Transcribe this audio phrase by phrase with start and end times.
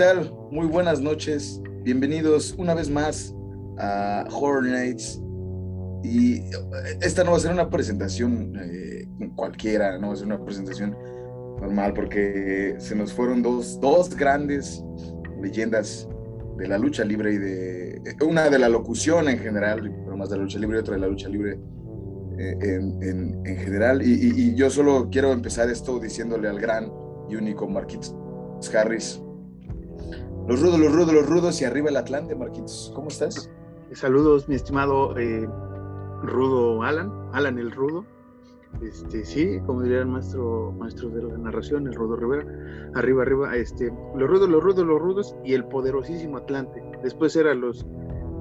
[0.00, 0.32] ¿Qué tal?
[0.50, 1.60] Muy buenas noches.
[1.82, 3.34] Bienvenidos una vez más
[3.76, 5.20] a Horror Nights.
[6.02, 6.40] Y
[7.02, 9.06] esta no va a ser una presentación eh,
[9.36, 10.96] cualquiera, no va a ser una presentación
[11.60, 14.82] normal porque se nos fueron dos, dos grandes
[15.38, 16.08] leyendas
[16.56, 20.38] de la lucha libre y de una de la locución en general, pero más de
[20.38, 21.60] la lucha libre y otra de la lucha libre
[22.38, 24.00] eh, en, en, general.
[24.00, 26.90] Y, y, yo solo quiero empezar esto diciéndole al gran
[27.28, 28.14] y único Marquitos
[28.74, 29.20] Harris.
[30.48, 32.92] Los rudos, los rudos, los rudos y arriba el Atlante, Marquitos.
[32.94, 33.50] ¿Cómo estás?
[33.92, 35.48] Saludos, mi estimado eh,
[36.22, 38.04] Rudo Alan, Alan el Rudo.
[38.82, 42.46] Este, sí, como diría el maestro, maestro de la narración, el Rudo Rivera,
[42.94, 46.82] arriba, arriba, este, los rudos, los rudos, los rudos y el poderosísimo Atlante.
[47.02, 47.84] Después eran los,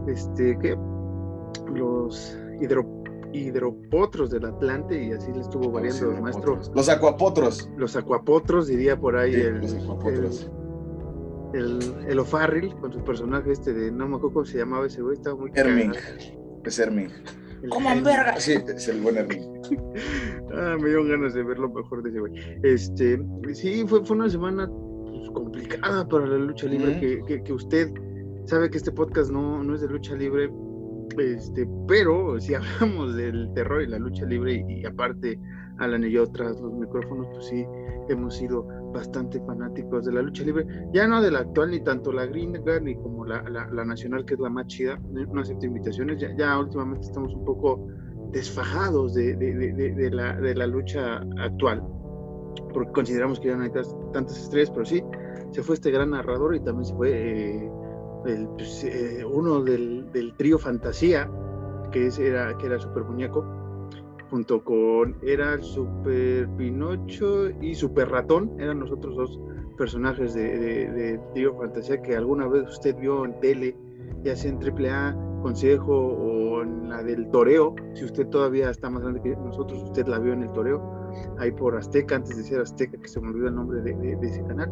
[0.08, 0.78] este, ¿qué?
[1.73, 2.86] Los hidro,
[3.34, 6.60] hidropotros del Atlante y así le estuvo variando el maestro.
[6.73, 7.70] Los acuapotros.
[7.76, 10.30] Los acuapotros, diría por ahí el, el,
[11.53, 15.16] el, O'Farrill con su personaje este de, no me acuerdo cómo se llamaba ese güey,
[15.16, 15.52] estaba muy...
[15.53, 15.94] Herming,
[16.64, 17.09] es Herming.
[17.69, 18.39] ¿Cómo verga?
[18.39, 19.61] Sí, es el buen Herming.
[20.53, 22.33] ah, me dio ganas de ver lo mejor de ese güey.
[22.64, 23.20] Este,
[23.53, 27.89] sí, fue, fue una semana pues, complicada para la lucha libre, que, que, que, usted
[28.45, 30.50] sabe que este podcast no, no es de lucha libre,
[31.17, 35.39] este, pero si hablamos del terror y la lucha libre y, aparte
[35.80, 37.66] Alan y yo tras los micrófonos, pues sí,
[38.09, 42.12] hemos sido bastante fanáticos de la lucha libre, ya no de la actual, ni tanto
[42.12, 46.23] la gringa ni como la, la, nacional, que es la más chida, no acepto invitaciones,
[46.38, 47.88] ya, últimamente estamos un poco
[48.32, 51.83] desfajados de, de, de, la, de la lucha actual,
[52.73, 55.04] porque consideramos que ya no hay tantas estrellas, pero sí,
[55.52, 57.71] se fue este gran narrador y también se fue
[58.26, 61.30] eh, pues, eh, uno del, del, trío Fantasía,
[61.92, 63.45] que, era, que era Super Muñeco,
[64.30, 69.40] junto con, era Super Pinocho y Super Ratón, eran los otros dos
[69.78, 73.76] personajes de, de, trío Fantasía que alguna vez usted vio en tele,
[74.23, 79.02] ya sea en AAA, Consejo o en la del Toreo, si usted todavía está más
[79.02, 81.00] grande que nosotros, usted la vio en el Toreo
[81.38, 84.44] ahí por Azteca, antes de ser Azteca, que se me olvidó el nombre de, ese
[84.44, 84.70] canal.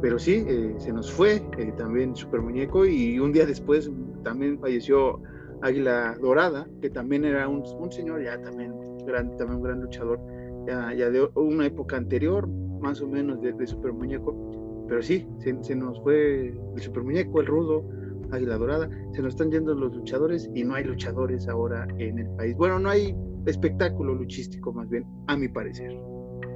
[0.00, 3.90] Pero sí, eh, se nos fue eh, también Super Muñeco y un día después
[4.24, 5.20] también falleció
[5.62, 8.72] Águila Dorada, que también era un, señor ya también,
[9.08, 10.20] gran, también un gran luchador,
[10.66, 12.46] ya, de una época anterior,
[12.80, 14.86] más o menos de, Super Muñeco.
[14.88, 17.84] Pero sí, se, se, nos fue el Super Muñeco, el Rudo,
[18.30, 22.28] Águila Dorada, se nos están yendo los luchadores y no hay luchadores ahora en el
[22.36, 22.56] país.
[22.56, 25.92] Bueno, no hay espectáculo luchístico más bien, a mi parecer.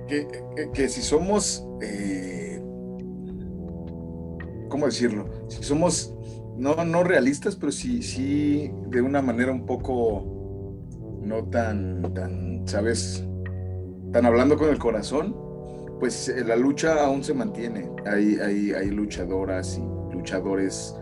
[0.08, 0.26] Que,
[0.74, 2.60] que, si somos, eh,
[4.68, 5.26] ¿cómo decirlo?
[5.48, 6.14] Si somos
[6.58, 10.41] no, no realistas, pero sí, sí de una manera un poco
[11.22, 13.24] no tan, tan, ¿sabes?
[14.12, 15.34] Tan hablando con el corazón,
[15.98, 17.88] pues eh, la lucha aún se mantiene.
[18.06, 20.94] Hay, hay, hay luchadoras y luchadores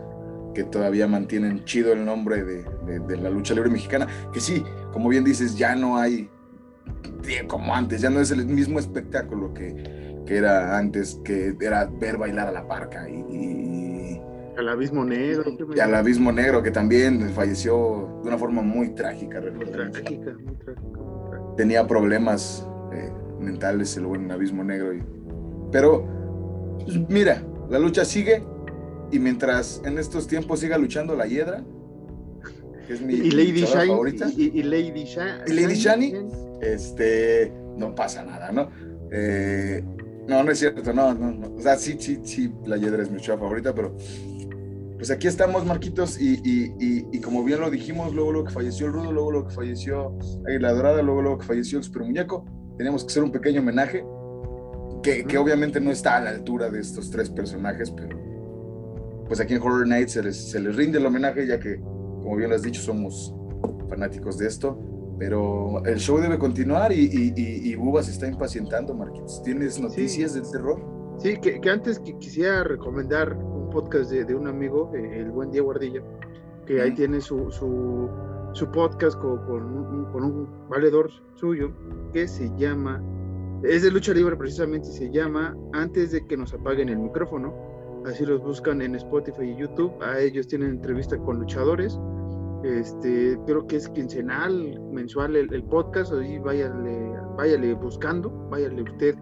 [0.53, 2.63] que todavía mantienen chido el nombre de,
[3.07, 6.29] de, la lucha libre mexicana, que sí, como bien dices, ya no hay
[7.47, 12.17] como antes, ya no es el mismo espectáculo que, que era antes, que era ver
[12.17, 14.19] bailar a la parca y,
[14.61, 15.43] al abismo negro.
[15.75, 19.41] Y al abismo negro, que también falleció de una forma muy trágica.
[19.41, 24.93] Muy trágica, muy trágica, Tenía problemas eh, mentales el buen abismo negro.
[24.93, 25.03] Y,
[25.71, 26.07] pero,
[26.85, 28.43] pues, mira, la lucha sigue
[29.11, 31.63] y mientras en estos tiempos siga luchando la hiedra,
[32.87, 34.29] que es mi y Lady Shine, favorita.
[34.35, 35.41] Y, Lady Shani.
[35.47, 36.13] Y Lady Shani,
[36.61, 38.69] este, no pasa nada, ¿no?
[39.11, 39.83] Eh,
[40.27, 41.55] no, no es cierto, no, no, no.
[41.55, 43.95] O sea, sí, sí, sí, la hiedra es mi chava favorita, pero
[45.01, 48.85] pues aquí estamos, Marquitos, y, y, y, como bien lo dijimos, luego lo que falleció
[48.85, 50.15] el Rudo, luego lo que falleció
[50.47, 52.45] Águila Dorada, luego lo que falleció el Super Muñeco,
[52.77, 54.05] teníamos que hacer un pequeño homenaje,
[55.01, 58.15] que, que obviamente no está a la altura de estos tres personajes, pero
[59.25, 62.35] pues aquí en Horror Nights se les, se les rinde el homenaje, ya que, como
[62.35, 63.33] bien lo has dicho, somos
[63.89, 64.79] fanáticos de esto.
[65.17, 69.41] Pero el show debe continuar y, y, y, Buba se está impacientando, Marquitos.
[69.41, 70.79] ¿Tienes noticias del terror?
[71.17, 73.35] Sí, que, que, antes que quisiera recomendar
[73.71, 76.01] podcast de, de un amigo, eh, el buen Diego Ardilla,
[76.67, 78.09] que ahí tiene su, su,
[78.53, 81.71] su podcast con, con, un, con, un, valedor suyo
[82.13, 83.01] que se llama,
[83.63, 87.53] es de lucha libre precisamente, se llama Antes de que nos apaguen el micrófono.
[88.05, 91.99] Así los buscan en Spotify y YouTube, a ellos tienen entrevista con luchadores,
[92.63, 99.15] este, creo que es quincenal, mensual el, podcast, ahí váyale, váyale buscando, váyale usted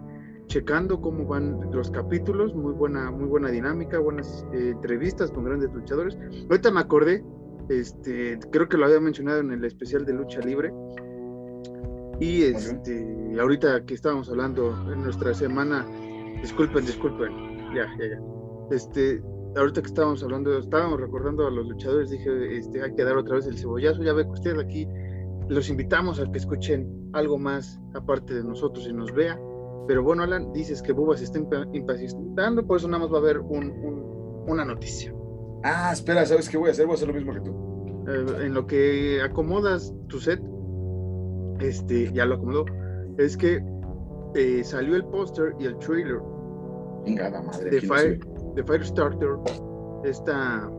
[0.50, 5.72] checando cómo van los capítulos, muy buena, muy buena dinámica, buenas eh, entrevistas con grandes
[5.72, 6.18] luchadores.
[6.50, 7.24] Ahorita me acordé,
[7.68, 10.72] este, creo que lo había mencionado en el especial de lucha libre.
[12.18, 15.86] Y este, ahorita que estábamos hablando en nuestra semana,
[16.42, 17.32] disculpen, disculpen,
[17.72, 18.20] ya, ya, ya
[18.74, 19.22] Este,
[19.54, 23.36] ahorita que estábamos hablando, estábamos recordando a los luchadores, dije, este, hay que dar otra
[23.36, 24.02] vez el cebollazo.
[24.02, 24.88] Ya ve que usted aquí
[25.48, 29.38] los invitamos a que escuchen algo más aparte de nosotros y nos vea.
[29.86, 31.40] Pero bueno, Alan, dices que Buba se está
[31.72, 35.12] impacientando, por eso nada más va a haber una noticia.
[35.62, 36.86] Ah, espera, ¿sabes qué voy a hacer?
[36.86, 38.04] Voy a hacer lo mismo que tú.
[38.08, 40.40] Eh, en lo que acomodas tu set,
[41.60, 42.64] este, ya lo acomodó,
[43.18, 43.62] es que
[44.34, 46.20] eh, salió el póster y el trailer
[47.06, 48.20] madre, de, Fire,
[48.54, 49.30] de Firestarter,
[50.04, 50.70] esta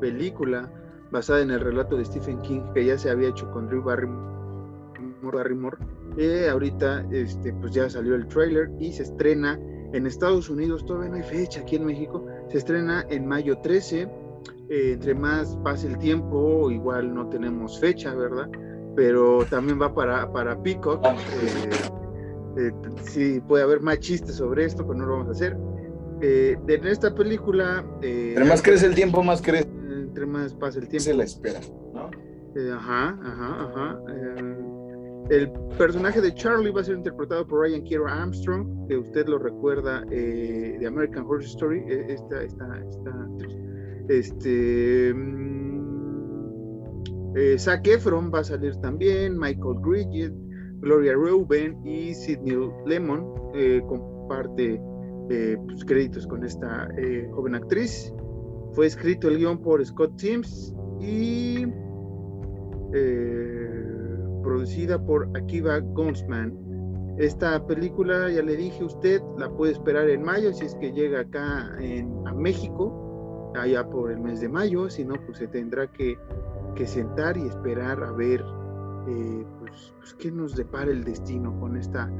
[0.00, 0.70] película
[1.10, 4.39] basada en el relato de Stephen King que ya se había hecho con Drew Barrymore.
[5.22, 5.78] Barrymore
[6.16, 9.58] eh, ahorita este, pues ya salió el trailer y se estrena
[9.92, 14.08] en Estados Unidos, todavía no hay fecha aquí en México, se estrena en mayo 13.
[14.68, 18.48] Eh, entre más pase el tiempo, igual no tenemos fecha, ¿verdad?
[18.94, 21.04] Pero también va para, para Peacock.
[21.04, 21.70] Eh,
[22.56, 25.56] eh, sí, puede haber más chistes sobre esto, pero no lo vamos a hacer.
[26.20, 27.84] en esta película.
[28.00, 29.68] entre más crece el tiempo, más crece.
[29.90, 31.04] Entre más pasa el tiempo.
[31.04, 31.60] Se la espera,
[31.92, 32.10] ¿no?
[32.74, 34.00] ajá, ajá, ajá.
[35.28, 39.38] El personaje de Charlie va a ser interpretado por Ryan Kiera Armstrong, que usted lo
[39.38, 41.84] recuerda eh, de American Horror Story.
[41.86, 43.28] E, esta, esta, esta,
[44.08, 46.30] este, mm,
[47.36, 50.32] eh, Efron va a salir también, Michael Bridget,
[50.80, 52.56] Gloria Reuben y Sidney
[52.86, 54.80] Lemon eh, comparte
[55.28, 56.88] pues, créditos con esta
[57.32, 58.12] joven actriz.
[58.72, 61.66] Fue escrito el guion por Scott Timms y
[64.42, 66.70] producida por Akiva Goldsman.
[67.18, 70.92] Esta película, ya le dije a usted, la puede esperar en mayo, si es que
[70.92, 75.48] llega acá en, a México, allá por el mes de mayo, si no, pues se
[75.48, 76.16] tendrá que,
[76.74, 78.44] que sentar y esperar a ver
[79.08, 82.10] eh, pues, pues, qué nos depara el destino con esta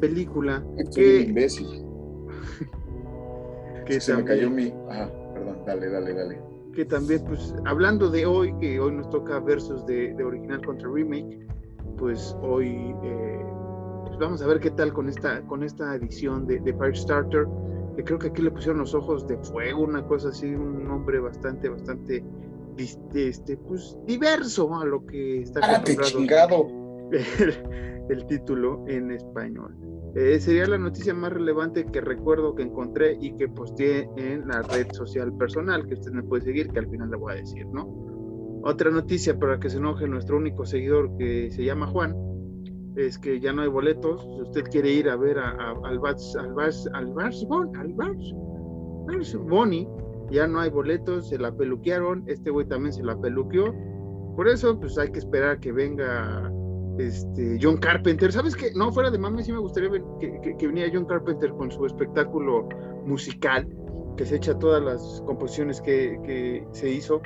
[0.00, 0.64] película.
[0.94, 1.84] que, imbécil.
[3.86, 4.72] que se me cayó mi...
[4.88, 6.42] Ajá, perdón, dale, dale, dale.
[6.72, 10.88] Que también, pues, hablando de hoy, que hoy nos toca versos de, de original contra
[10.88, 11.46] remake,
[11.98, 13.46] pues hoy eh,
[14.06, 17.46] pues vamos a ver qué tal con esta, con esta edición de, de Firestarter,
[17.96, 21.18] que creo que aquí le pusieron los ojos de fuego, una cosa así, un nombre
[21.20, 22.24] bastante, bastante
[22.78, 26.68] este, pues, diverso a lo que está chingado.
[28.08, 29.76] El, título en español.
[30.14, 34.62] Eh, sería la noticia más relevante que recuerdo que encontré y que posteé en la
[34.62, 37.66] red social personal, que usted me puede seguir, que al final le voy a decir,
[37.66, 37.86] ¿no?
[38.62, 42.14] Otra noticia para que se enoje nuestro único seguidor que se llama Juan
[42.96, 44.22] es que ya no hay boletos.
[44.22, 47.46] Si usted quiere ir a ver a, al Bars, al Bars, al Bars,
[47.78, 48.34] al Bars,
[49.46, 49.88] Bonnie,
[50.30, 52.24] ya no hay boletos, se la peluquearon.
[52.26, 53.74] Este güey también se la peluqueó.
[54.36, 56.52] Por eso, pues hay que esperar que venga
[56.98, 58.32] este, John Carpenter.
[58.32, 58.72] ¿Sabes qué?
[58.74, 61.70] No, fuera de mami, sí me gustaría ver que, que, que viniera John Carpenter con
[61.70, 62.68] su espectáculo
[63.06, 63.66] musical,
[64.16, 67.22] que se echa todas las composiciones que, que se hizo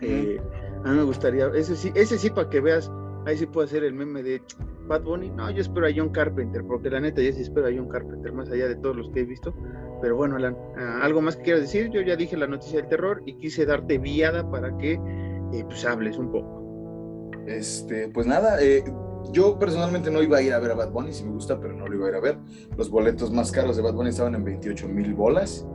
[0.00, 0.40] eh,
[0.84, 2.90] a mí me gustaría, ese sí, ese sí para que veas,
[3.26, 4.42] ahí sí puedo hacer el meme de
[4.86, 5.30] Bad Bunny.
[5.30, 8.32] No, yo espero a John Carpenter, porque la neta yo sí espero a John Carpenter,
[8.32, 9.54] más allá de todos los que he visto.
[10.00, 12.88] Pero bueno, Alan, ah, algo más que quieras decir, yo ya dije la noticia del
[12.88, 17.30] terror y quise darte viada para que eh, pues hables un poco.
[17.46, 18.84] Este, pues nada, eh,
[19.32, 21.74] yo personalmente no iba a ir a ver a Bad Bunny, si me gusta, pero
[21.74, 22.38] no lo iba a ir a ver.
[22.76, 25.66] Los boletos más caros de Bad Bunny estaban en 28 mil bolas.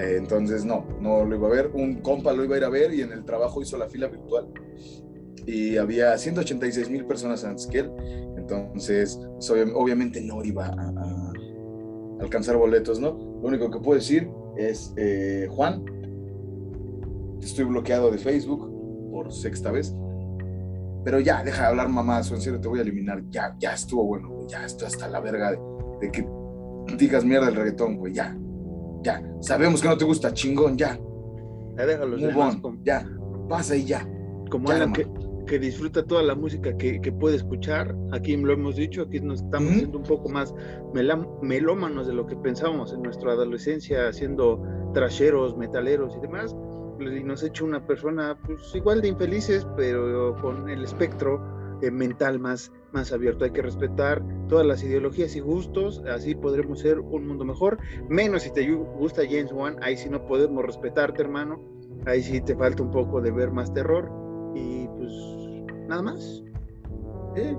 [0.00, 1.70] Eh, entonces, no, no lo iba a ver.
[1.74, 4.08] Un compa lo iba a ir a ver y en el trabajo hizo la fila
[4.08, 4.48] virtual.
[5.46, 7.92] Y había 186 mil personas antes que él.
[8.36, 11.32] Entonces, pues, obviamente no iba a,
[12.20, 13.12] alcanzar boletos, ¿no?
[13.42, 15.84] Lo único que puedo decir es, eh, Juan,
[17.42, 19.94] estoy bloqueado de Facebook por sexta vez.
[21.04, 23.22] Pero ya, deja de hablar mamazo, en serio, te voy a eliminar.
[23.30, 25.58] Ya, ya estuvo bueno, Ya estoy hasta la verga de,
[26.00, 26.26] de que
[26.96, 28.36] digas mierda el reggaetón, güey, ya
[29.02, 30.98] ya, sabemos que no te gusta, chingón, ya.
[31.76, 32.16] Ya déjalo
[32.82, 33.08] ya,
[33.48, 34.06] pasa y ya.
[34.50, 35.06] Como alguien que,
[35.46, 39.42] que, disfruta toda la música que, que, puede escuchar, aquí lo hemos dicho, aquí nos
[39.42, 40.52] estamos haciendo un poco más
[41.42, 46.54] melómanos de lo que pensábamos en nuestra adolescencia, haciendo trasheros, metaleros y demás,
[47.00, 51.90] y nos ha hecho una persona pues igual de infelices, pero con el espectro eh,
[51.90, 53.44] mental más, más abierto.
[53.44, 57.78] Hay que respetar todas las ideologías y gustos, así podremos ser un mundo mejor.
[58.08, 61.60] Menos si te gusta James Wan, ahí sí no podemos respetarte, hermano.
[62.06, 64.10] Ahí sí te falta un poco de ver más terror.
[64.54, 65.12] Y pues
[65.88, 66.42] nada más.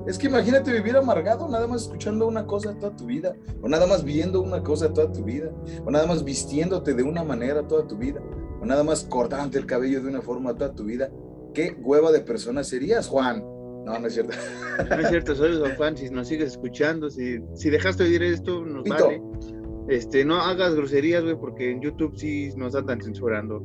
[0.05, 3.87] Es que imagínate vivir amargado, nada más escuchando una cosa toda tu vida, o nada
[3.87, 5.49] más viendo una cosa toda tu vida,
[5.85, 8.21] o nada más vistiéndote de una manera toda tu vida,
[8.61, 11.09] o nada más cortándote el cabello de una forma toda tu vida.
[11.53, 13.45] ¿Qué hueva de persona serías, Juan?
[13.85, 14.33] No, no es cierto.
[14.89, 18.63] No es cierto, soy Juan, si nos sigues escuchando, si, si dejaste de oír esto,
[18.65, 19.21] nos vale.
[19.87, 23.63] Este, no hagas groserías, güey, porque en YouTube sí nos andan censurando.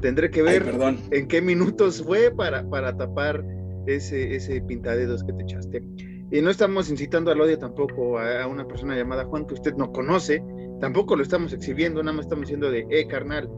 [0.00, 0.74] Tendré que ver
[1.10, 3.44] en qué minutos fue para, para tapar
[3.86, 5.82] ese, ese pintadedos que te echaste.
[6.30, 9.92] Y no estamos incitando al odio tampoco a, una persona llamada Juan que usted no
[9.92, 10.42] conoce,
[10.80, 13.48] tampoco lo estamos exhibiendo, nada más estamos diciendo de, eh, carnal,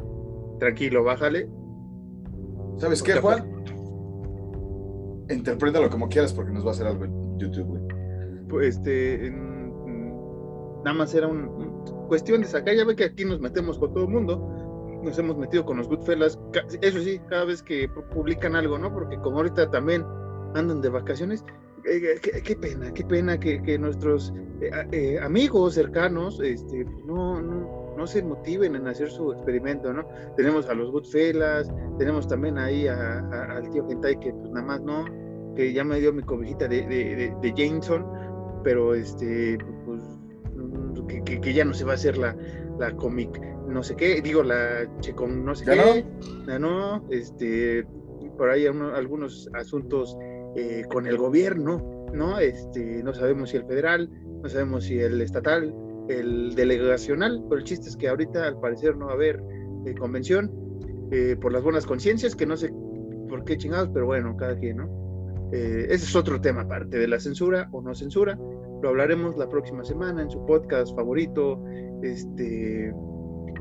[0.58, 1.48] tranquilo, bájale.
[2.78, 3.64] ¿Sabes qué, Juan?
[5.28, 7.82] Interprétalo como quieras porque nos va a hacer algo en YouTube, güey.
[8.48, 9.30] Pues este,
[10.84, 11.48] nada más era una
[12.06, 14.38] cuestión de sacar, ya ve que aquí nos metemos con todo el mundo,
[15.02, 16.38] nos hemos metido con los Goodfellas,
[16.80, 18.92] eso sí, cada vez que publican algo, ¿no?
[18.92, 20.04] Porque como ahorita también
[20.54, 21.44] andan de vacaciones,
[21.84, 28.06] eh, qué, pena, qué pena que, nuestros eh, eh, amigos cercanos este, no, no, no,
[28.06, 30.06] se motiven en hacer su experimento, ¿no?
[30.36, 35.04] Tenemos a los Goodfellas, tenemos también ahí al tío Gentai que pues nada más no,
[35.54, 38.06] que ya me dio mi cobijita de, de, Jameson,
[38.62, 40.02] pero este, pues,
[41.24, 42.36] que, ya no se va a hacer la,
[42.78, 46.04] la cómic, no sé qué, digo, la Checom, no sé qué,
[46.46, 46.58] no?
[46.58, 47.86] no, este,
[48.36, 50.16] por ahí algunos asuntos
[50.54, 52.38] eh, con el gobierno, ¿no?
[52.38, 54.10] Este, no sabemos si el federal,
[54.42, 55.74] no sabemos si el estatal,
[56.08, 59.42] el delegacional, pero el chiste es que ahorita al parecer no va a haber
[59.84, 60.50] eh, convención
[61.10, 62.72] eh, por las buenas conciencias, que no sé
[63.28, 65.06] por qué chingados, pero bueno, cada quien, ¿no?
[65.52, 68.36] ese es otro tema aparte de la censura o no censura.
[68.82, 71.62] Lo hablaremos la próxima semana en su podcast favorito,
[72.02, 72.92] este,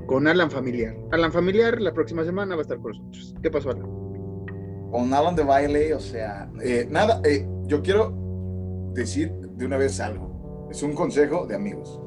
[0.07, 0.95] con Alan Familiar.
[1.11, 3.35] Alan Familiar la próxima semana va a estar con nosotros.
[3.41, 4.05] ¿Qué pasó, Alan?
[4.95, 8.13] con Alan de baile, o sea, eh, nada, eh, yo quiero
[8.93, 10.69] decir de una vez algo.
[10.71, 11.99] Es un consejo de amigos.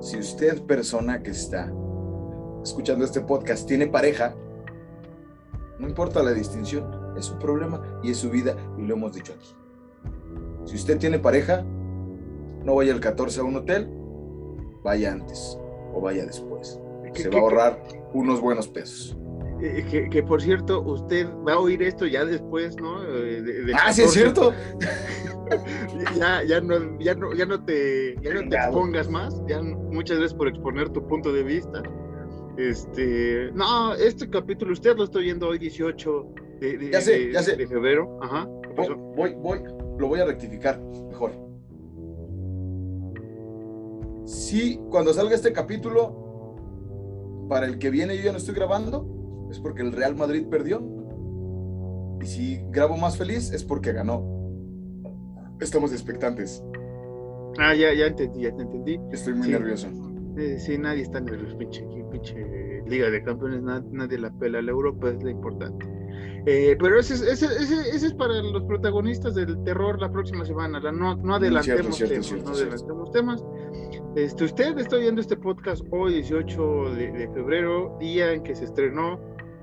[0.00, 1.72] Si usted, persona que está
[2.62, 4.34] escuchando este podcast, tiene pareja,
[5.78, 9.32] no importa la distinción, es su problema y es su vida y lo hemos dicho
[9.32, 9.54] aquí.
[10.64, 11.64] Si usted tiene pareja,
[12.64, 13.88] no vaya el 14 a un hotel,
[14.82, 15.58] vaya antes
[15.94, 16.80] o vaya después.
[17.14, 19.16] Se va a ahorrar unos buenos pesos.
[19.66, 23.02] Eh, que, por cierto, usted va a oír esto ya después, ¿no?
[23.04, 24.52] Eh, ah, sí, es cierto.
[26.16, 29.34] ya, ya, no, ya, no, ya no te, ya no te expongas más.
[29.48, 31.82] Ya muchas veces por exponer tu punto de vista.
[32.56, 37.56] Este, no, este capítulo usted lo estoy viendo hoy 18 de, ya sé, ya sé.
[37.56, 38.18] de febrero.
[38.22, 38.46] Ajá.
[38.76, 39.62] Voy, voy,
[39.98, 41.32] lo voy a rectificar mejor.
[44.26, 46.26] Sí, cuando salga este capítulo,
[47.48, 49.15] para el que viene yo ya no estoy grabando,
[49.50, 50.82] es porque el Real Madrid perdió.
[52.20, 54.24] Y si grabo más feliz es porque ganó.
[55.60, 56.62] Estamos expectantes.
[57.58, 58.98] Ah, ya, ya entendí, ya te entendí.
[59.12, 59.88] Estoy muy nervioso.
[60.36, 64.60] Eh, sí, nadie está nervioso, pinche, pinche Liga de Campeones, nadie, la pela.
[64.60, 65.86] La Europa es la importante.
[66.46, 70.78] Eh, pero ese, ese, ese, es para los protagonistas del terror la próxima semana.
[70.92, 72.32] no, no adelantemos temas.
[72.32, 73.44] no adelantemos temas.
[74.14, 79.18] Este, usted está viendo este podcast hoy, 18 de, febrero, día en que se estrenó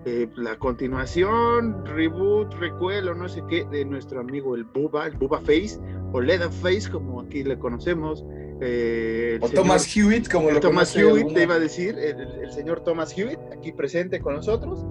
[0.06, 5.40] eh, la continuación, reboot, recuelo, no sé qué, de nuestro amigo el Buba, el Buba
[5.40, 5.80] Face,
[6.12, 8.26] o Leda Face, como aquí le conocemos.
[8.60, 13.18] Eh, o Thomas Hewitt, como lo Thomas Hewitt, te iba a decir, el, señor Thomas
[13.18, 14.86] Hewitt, aquí presente con nosotros.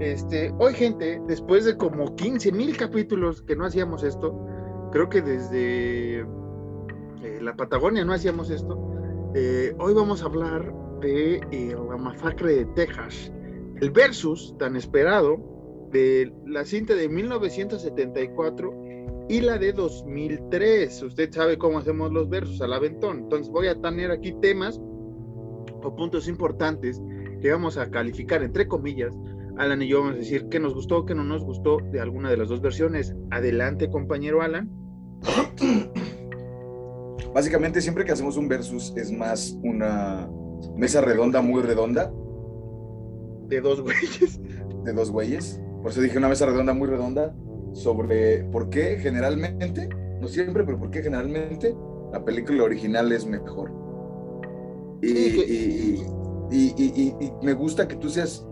[0.00, 4.38] Este, hoy, gente, después de como 15 mil capítulos que no hacíamos esto,
[4.92, 8.74] creo que desde eh, la Patagonia no hacíamos esto,
[9.78, 11.40] hoy vamos a hablar de
[11.88, 13.32] la masacre de Texas
[13.82, 18.72] el versus tan esperado de la cinta de 1974
[19.28, 21.02] y la de 2003.
[21.02, 23.18] Usted sabe cómo hacemos los versos al aventón.
[23.24, 24.80] Entonces voy a tener aquí temas
[25.82, 27.02] o puntos importantes
[27.40, 29.12] que vamos a calificar entre comillas.
[29.58, 32.30] Alan y yo vamos a decir qué nos gustó, qué no nos gustó de alguna
[32.30, 33.16] de las dos versiones.
[33.32, 34.70] Adelante, compañero Alan.
[37.34, 40.30] Básicamente siempre que hacemos un versus es más una
[40.76, 42.12] mesa redonda, muy redonda,
[43.52, 44.40] de dos güeyes.
[44.84, 45.60] De dos güeyes.
[45.82, 47.34] Por eso dije una mesa redonda muy redonda
[47.72, 49.88] sobre por qué generalmente,
[50.20, 51.74] no siempre, pero por qué generalmente
[52.12, 53.72] la película original es mejor.
[55.02, 55.08] Y,
[56.50, 58.46] y, me gusta que tú seas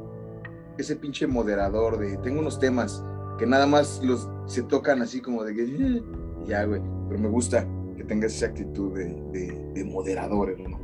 [0.79, 3.05] ese pinche moderador de, tengo unos temas
[3.39, 6.03] que nada más los se tocan así como de que, eh",
[6.47, 7.67] ya, güey, pero me gusta
[7.97, 10.80] que tengas esa actitud de, de, de moderador, ¿no?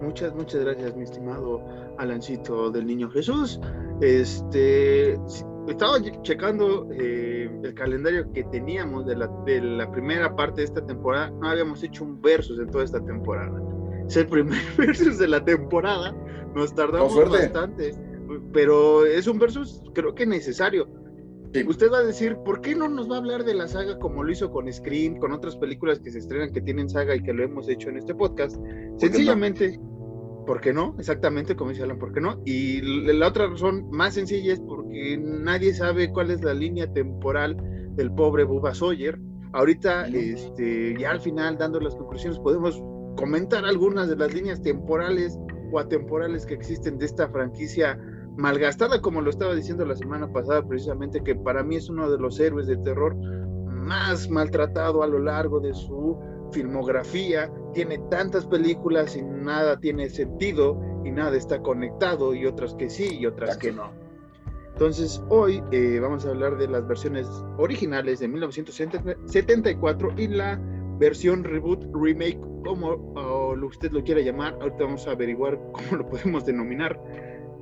[0.00, 1.62] Muchas, muchas gracias, mi estimado
[1.98, 3.60] Alancito del Niño Jesús.
[4.00, 5.18] Este,
[5.68, 10.84] estaba checando eh, el calendario que teníamos de la, de la primera parte de esta
[10.84, 11.30] temporada.
[11.30, 13.62] No habíamos hecho un versus en toda esta temporada.
[14.06, 16.14] Es el primer versus de la temporada.
[16.54, 17.94] Nos tardamos bastante,
[18.52, 20.88] pero es un versus creo que necesario.
[21.62, 24.24] Usted va a decir, ¿por qué no nos va a hablar de la saga como
[24.24, 27.32] lo hizo con Scream, con otras películas que se estrenan que tienen saga y que
[27.32, 28.56] lo hemos hecho en este podcast?
[28.98, 29.78] Sencillamente,
[30.46, 30.96] ¿por qué no?
[30.98, 32.40] Exactamente como dice Alan, ¿por qué no?
[32.44, 32.80] Y
[33.12, 37.56] la otra razón más sencilla es porque nadie sabe cuál es la línea temporal
[37.94, 39.16] del pobre Bubba Sawyer.
[39.52, 42.82] Ahorita, este, ya al final, dando las conclusiones, podemos
[43.16, 45.38] comentar algunas de las líneas temporales
[45.70, 47.96] o atemporales que existen de esta franquicia
[48.36, 52.18] malgastada, como lo estaba diciendo la semana pasada, precisamente, que para mí es uno de
[52.18, 53.16] los héroes de terror
[53.66, 56.18] más maltratado a lo largo de su
[56.52, 57.50] filmografía.
[57.72, 63.18] Tiene tantas películas y nada tiene sentido y nada está conectado y otras que sí
[63.18, 63.92] y otras que no.
[64.72, 70.60] Entonces hoy eh, vamos a hablar de las versiones originales de 1974 y la
[70.98, 72.96] versión reboot, remake, como
[73.66, 74.54] usted lo quiera llamar.
[74.60, 76.98] Ahorita vamos a averiguar cómo lo podemos denominar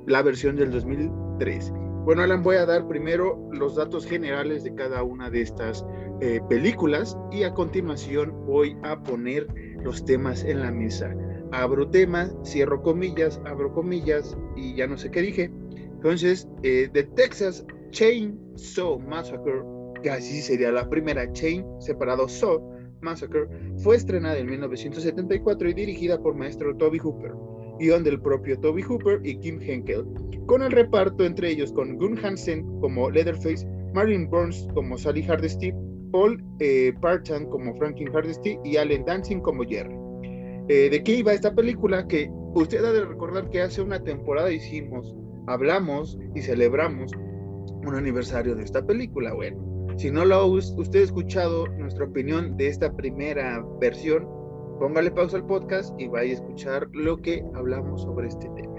[0.07, 1.71] la versión del 2003.
[2.05, 5.85] Bueno, Alan, voy a dar primero los datos generales de cada una de estas
[6.19, 9.47] eh, películas y a continuación voy a poner
[9.83, 11.15] los temas en la mesa.
[11.53, 15.51] Abro tema, cierro comillas, abro comillas y ya no sé qué dije.
[15.75, 19.61] Entonces, eh, The Texas Chainsaw Massacre,
[20.01, 22.61] que así sería la primera, Chain separado Saw
[22.99, 27.31] Massacre, fue estrenada en 1974 y dirigida por maestro Toby Hooper
[27.83, 30.05] guion del propio Toby Hooper y Kim Henkel,
[30.45, 35.73] con el reparto entre ellos con Gun Hansen como Leatherface, Marilyn Burns como Sally Hardesty,
[36.11, 39.95] Paul eh, Parchan como Franklin Hardesty y Allen Dancing como Jerry.
[40.69, 42.07] Eh, ¿De qué iba esta película?
[42.07, 45.13] Que usted ha de recordar que hace una temporada hicimos,
[45.47, 47.11] hablamos y celebramos
[47.85, 49.33] un aniversario de esta película.
[49.33, 49.57] Bueno,
[49.97, 54.25] si no lo ha usted escuchado nuestra opinión de esta primera versión,
[54.79, 58.73] póngale pausa al podcast y vaya a escuchar lo que hablamos sobre este tema.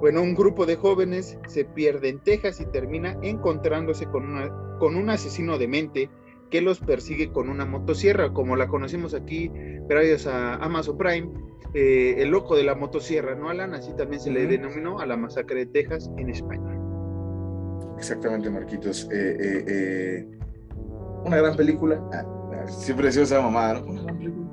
[0.00, 4.94] Bueno, un grupo de jóvenes se pierde en Texas y termina encontrándose con, una, con
[4.94, 6.10] un asesino de mente
[6.50, 9.50] que los persigue con una motosierra, como la conocimos aquí
[9.88, 11.30] gracias a Amazon Prime,
[11.74, 13.74] eh, el loco de la motosierra, ¿no, Alan?
[13.74, 16.78] Así también se le denominó a la masacre de Texas en España.
[17.96, 19.08] Exactamente, Marquitos.
[19.10, 20.28] Eh, eh,
[21.24, 22.00] una gran película.
[22.12, 23.86] Ah, siempre decía esa mamada, ¿no?
[23.86, 24.45] Una gran película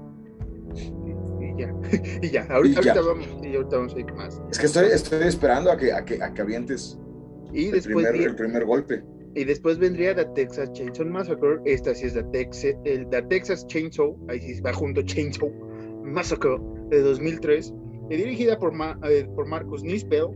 [2.22, 4.42] y ya, ahorita, vamos, y ahorita vamos a ir más.
[4.52, 7.00] Es que estoy, estoy esperando a que, a que, a que avientes
[7.52, 9.04] y el, después primer, el primer golpe.
[9.36, 11.60] Y después vendría The Texas Chainsaw Massacre.
[11.66, 15.52] Esta sí es The, Texas, el, Texas Chainsaw, ahí sí va junto Chainsaw
[16.04, 16.58] Massacre
[16.89, 17.74] de 2003,
[18.10, 18.74] y dirigida por,
[19.10, 20.28] eh, por Marcus Nispel,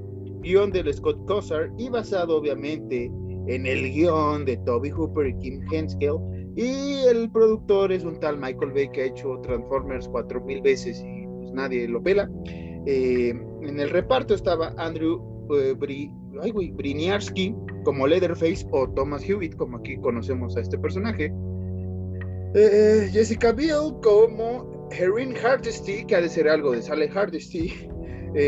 [0.42, 3.12] guion de Scott Cossar y basado obviamente
[3.48, 6.18] en el guion de Toby Hooper y Kim Henskell
[6.58, 11.00] y el productor es un tal Michael Bay que ha hecho Transformers cuatro mil veces
[11.06, 12.28] y pues nadie lo pela.
[12.88, 13.30] Eh,
[13.62, 15.22] en el reparto estaba Andrew
[15.54, 15.76] eh,
[16.74, 21.32] Briniarski como Leatherface o Thomas Hewitt, como aquí conocemos a este personaje.
[22.56, 27.72] Eh, Jessica Biel como Erin Hardesty, que ha de ser algo de Sally Hardesty.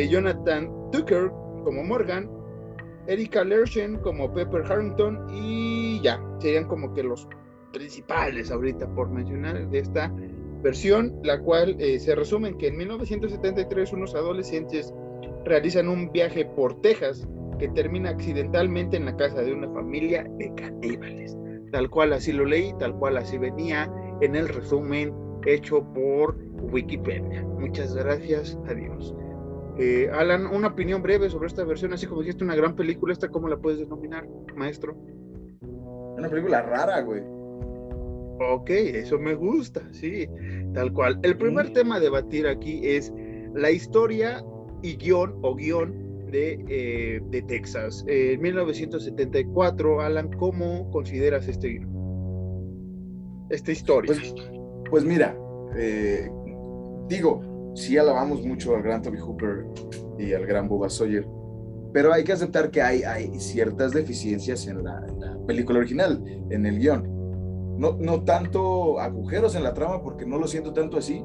[0.10, 1.30] Jonathan Tucker
[1.64, 2.28] como Morgan.
[3.08, 7.28] Erika Lerchen como Pepper Harrington y ya, serían como que los
[7.72, 10.12] principales ahorita por mencionar de esta
[10.62, 14.94] versión, la cual eh, se resume que en 1973 unos adolescentes
[15.46, 17.28] realizan un viaje por Texas
[17.60, 21.38] que termina accidentalmente en la casa de una familia de caníbales.
[21.72, 25.14] Tal cual así lo leí, tal cual así venía en el resumen
[25.46, 26.38] hecho por
[26.72, 27.44] Wikipedia.
[27.44, 29.14] Muchas gracias, adiós.
[29.78, 33.30] Eh, Alan, una opinión breve sobre esta versión, así como dijiste, una gran película, ¿esta
[33.30, 34.98] cómo la puedes denominar, maestro?
[36.18, 37.39] Una película rara, güey.
[38.40, 40.28] Ok, eso me gusta, sí,
[40.74, 41.20] tal cual.
[41.24, 43.14] El primer tema a debatir aquí es
[43.54, 44.44] la historia
[44.82, 48.06] y guion o guion de, eh, de Texas.
[48.08, 53.48] En 1974, Alan, ¿cómo consideras este guion?
[53.50, 54.14] Esta historia.
[54.14, 54.34] Pues,
[54.90, 55.36] pues mira,
[55.76, 56.30] eh,
[57.10, 59.66] digo, sí alabamos mucho al gran Toby Hooper
[60.18, 61.28] y al gran Bubba Sawyer,
[61.92, 66.24] pero hay que aceptar que hay, hay ciertas deficiencias en la, en la película original,
[66.52, 67.19] en el guion
[67.80, 71.24] no, tanto agujeros en la trama, porque no lo siento tanto así,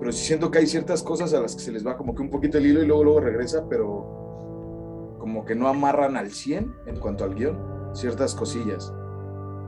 [0.00, 2.22] pero sí siento que hay ciertas cosas a las que se les va como que
[2.22, 6.74] un poquito el hilo y luego, luego regresa, pero como que no amarran al 100
[6.86, 7.56] en cuanto al guion,
[7.92, 8.92] ciertas cosillas.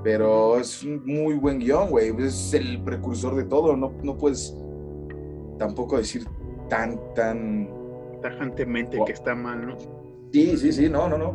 [0.02, 4.56] Pero es un muy buen guion, güey, es el precursor de todo, no, no puedes
[5.58, 6.26] tampoco decir
[6.68, 7.70] tan, tan...
[8.20, 9.76] Tajantemente que está mal, ¿no?
[10.32, 11.32] Sí, sí, sí, no, no, no.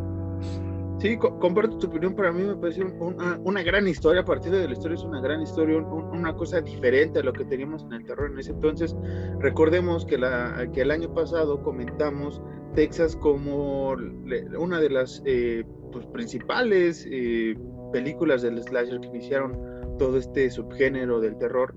[0.99, 2.13] Sí, comparto tu opinión.
[2.13, 4.21] Para mí me parece una, gran historia.
[4.21, 7.45] A partir de la historia es una gran historia, una cosa diferente a lo que
[7.45, 8.93] teníamos en el terror en ese entonces.
[9.39, 12.41] Recordemos que, la, que el año pasado comentamos
[12.75, 13.95] Texas como
[14.57, 17.57] una de las eh, pues, principales eh,
[17.93, 19.57] películas del slasher que iniciaron
[19.97, 21.75] todo este subgénero del terror.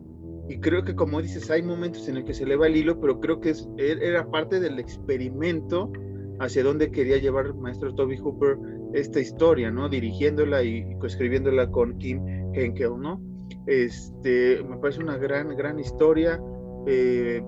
[0.48, 3.20] Y creo que como dices, hay momentos en el que se eleva el hilo, pero
[3.20, 5.92] creo que es, er, era parte del experimento
[6.40, 8.58] hacia dónde quería llevar el maestro Toby Hooper
[8.94, 9.88] esta historia, ¿no?
[9.88, 12.20] Dirigiéndola y, escribiéndola con Kim
[12.54, 13.20] Henkel, ¿no?
[13.66, 16.40] Este, me parece una gran, gran historia.
[16.86, 17.42] Eh,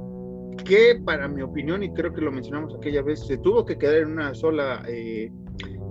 [0.65, 3.97] que para mi opinión, y creo que lo mencionamos aquella vez, se tuvo que quedar
[3.97, 5.31] en una sola eh,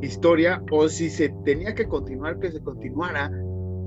[0.02, 3.32] historia, o si se tenía que continuar, que se continuara,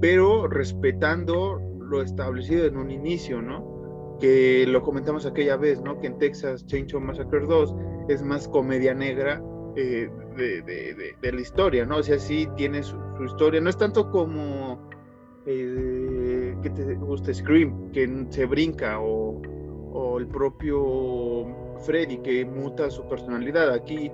[0.01, 4.17] pero respetando lo establecido en un inicio, ¿no?
[4.21, 5.99] Que lo comentamos aquella vez, ¿no?
[5.99, 7.75] Que en Texas Chainsaw Massacre 2
[8.09, 9.43] es más comedia negra
[9.77, 11.99] eh, de, la historia, ¿no?
[11.99, 14.89] O sea, sí tiene su, historia, no es tanto como
[15.47, 19.41] eh, que te guste Scream, que se brinca o
[19.97, 21.47] o el propio
[21.87, 23.73] Freddy que muta su personalidad.
[23.73, 24.13] Aquí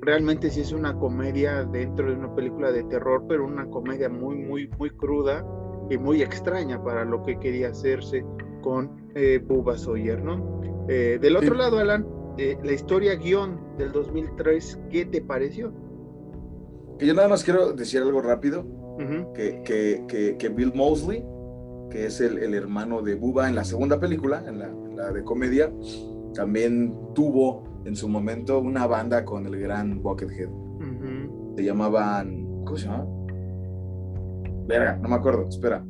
[0.00, 4.36] realmente sí es una comedia dentro de una película de terror, pero una comedia muy,
[4.36, 5.44] muy, muy cruda
[5.88, 8.24] y muy extraña para lo que quería hacerse
[8.60, 10.60] con eh, Bubba Sawyer, ¿no?
[10.88, 12.06] Eh, del otro lado, Alan,
[12.38, 15.72] eh, la historia guion del 2003, ¿qué te pareció?
[16.98, 18.64] Que yo nada más quiero decir algo rápido,
[19.34, 21.24] que, que, que, Bill Mosley,
[21.90, 24.58] que es el, el, hermano de Bubba en la segunda película, en
[24.96, 25.72] la, de comedia,
[26.34, 30.48] también tuvo en su momento una banda con el gran Buckethead.
[31.56, 32.64] Se llamaban.
[32.64, 33.06] ¿Cómo se llama?
[34.66, 35.84] Verga, no me acuerdo, espera.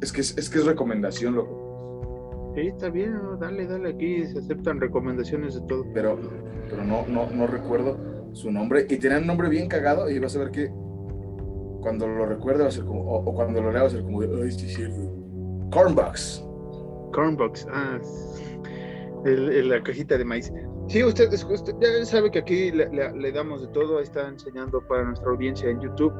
[0.00, 1.65] Es, que, es, que es recomendación, loco.
[2.56, 5.84] Sí, está bien, dale, dale, aquí se aceptan recomendaciones de todo.
[5.92, 6.18] Pero,
[6.70, 7.98] pero no, no, no recuerdo
[8.32, 8.86] su nombre.
[8.88, 10.70] Y tenía un nombre bien cagado y vas a ver que
[11.82, 14.22] cuando lo recuerdo va a ser como, o, cuando lo leo va a ser como
[14.22, 14.82] de, ay, sí,
[15.70, 16.42] Cornbox.
[17.12, 18.00] Cornbox, ah,
[19.26, 20.50] la cajita de maíz.
[20.88, 25.68] Sí, usted, ya sabe que aquí le, damos de todo, está enseñando para nuestra audiencia
[25.68, 26.14] en YouTube,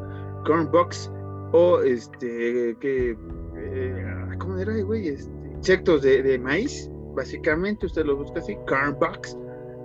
[0.45, 1.11] Cornbox,
[1.53, 3.17] o este, que,
[3.57, 4.05] eh,
[4.39, 5.09] ¿cómo era, güey?
[5.09, 5.36] Este,
[5.67, 9.37] insectos de, maíz, básicamente, usted lo busca así, Cornbox,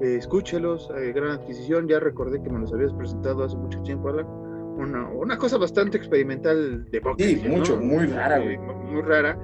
[0.03, 4.09] eh, escúchelos, eh, gran adquisición, ya recordé que me los habías presentado hace mucho tiempo,
[4.09, 4.27] Alan.
[4.27, 7.23] Una, una cosa bastante experimental de box.
[7.23, 8.59] Sí, mucho, muy rara, güey.
[8.59, 9.39] Muy rara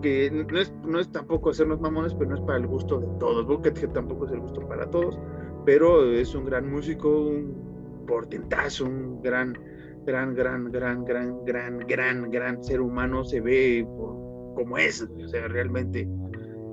[0.00, 3.08] que no es, no es tampoco hacernos mamones, pero no es para el gusto de
[3.18, 3.44] todos.
[3.48, 5.18] Buckethead tampoco es el gusto para todos,
[5.66, 9.58] pero es un gran músico, un portentazo, un gran,
[10.06, 13.24] gran, gran, gran, gran, gran, gran, gran ser humano.
[13.24, 13.84] Se ve
[14.54, 16.08] como es, o sea, realmente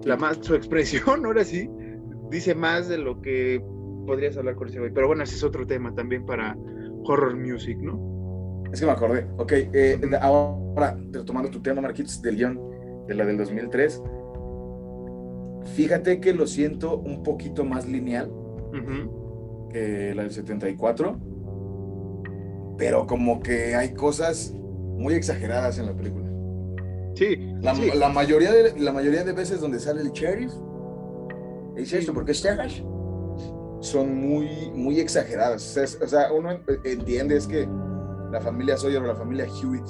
[0.03, 1.69] la más, su expresión, ahora sí,
[2.29, 3.63] dice más de lo que
[4.05, 4.91] podrías hablar con ese güey.
[4.93, 6.57] Pero bueno, ese es otro tema también para
[7.05, 8.63] horror music, ¿no?
[8.71, 9.27] Es que me acordé.
[9.37, 12.59] Ok, eh, ahora, retomando tu tema, Marquitos, del guion
[13.07, 14.03] de la del 2003,
[15.75, 18.31] fíjate que lo siento un poquito más lineal
[19.71, 21.17] que la del 74,
[22.77, 26.26] pero como que hay cosas muy exageradas en la película.
[27.17, 27.35] Sí.
[27.61, 30.53] La, la mayoría, de, la mayoría de veces donde sale el sheriff,
[31.75, 32.45] es esto, porque es
[33.79, 35.77] son muy, muy exageradas.
[36.01, 37.67] O sea, uno entiende es que
[38.31, 39.85] la familia Sawyer o la familia Hewitt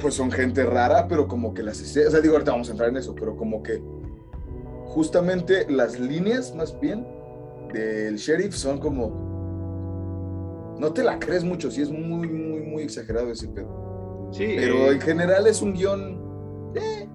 [0.00, 1.80] pues son gente rara, pero como que las...
[1.80, 3.80] O sea, digo, ahorita vamos a entrar en eso, pero como que
[4.84, 7.06] justamente las líneas más bien
[7.72, 9.24] del sheriff son como...
[10.78, 13.85] No te la crees mucho, sí es muy, muy, muy exagerado ese pedo.
[14.32, 14.54] Sí.
[14.56, 16.72] Pero en general es un guion...
[16.74, 17.08] Eh.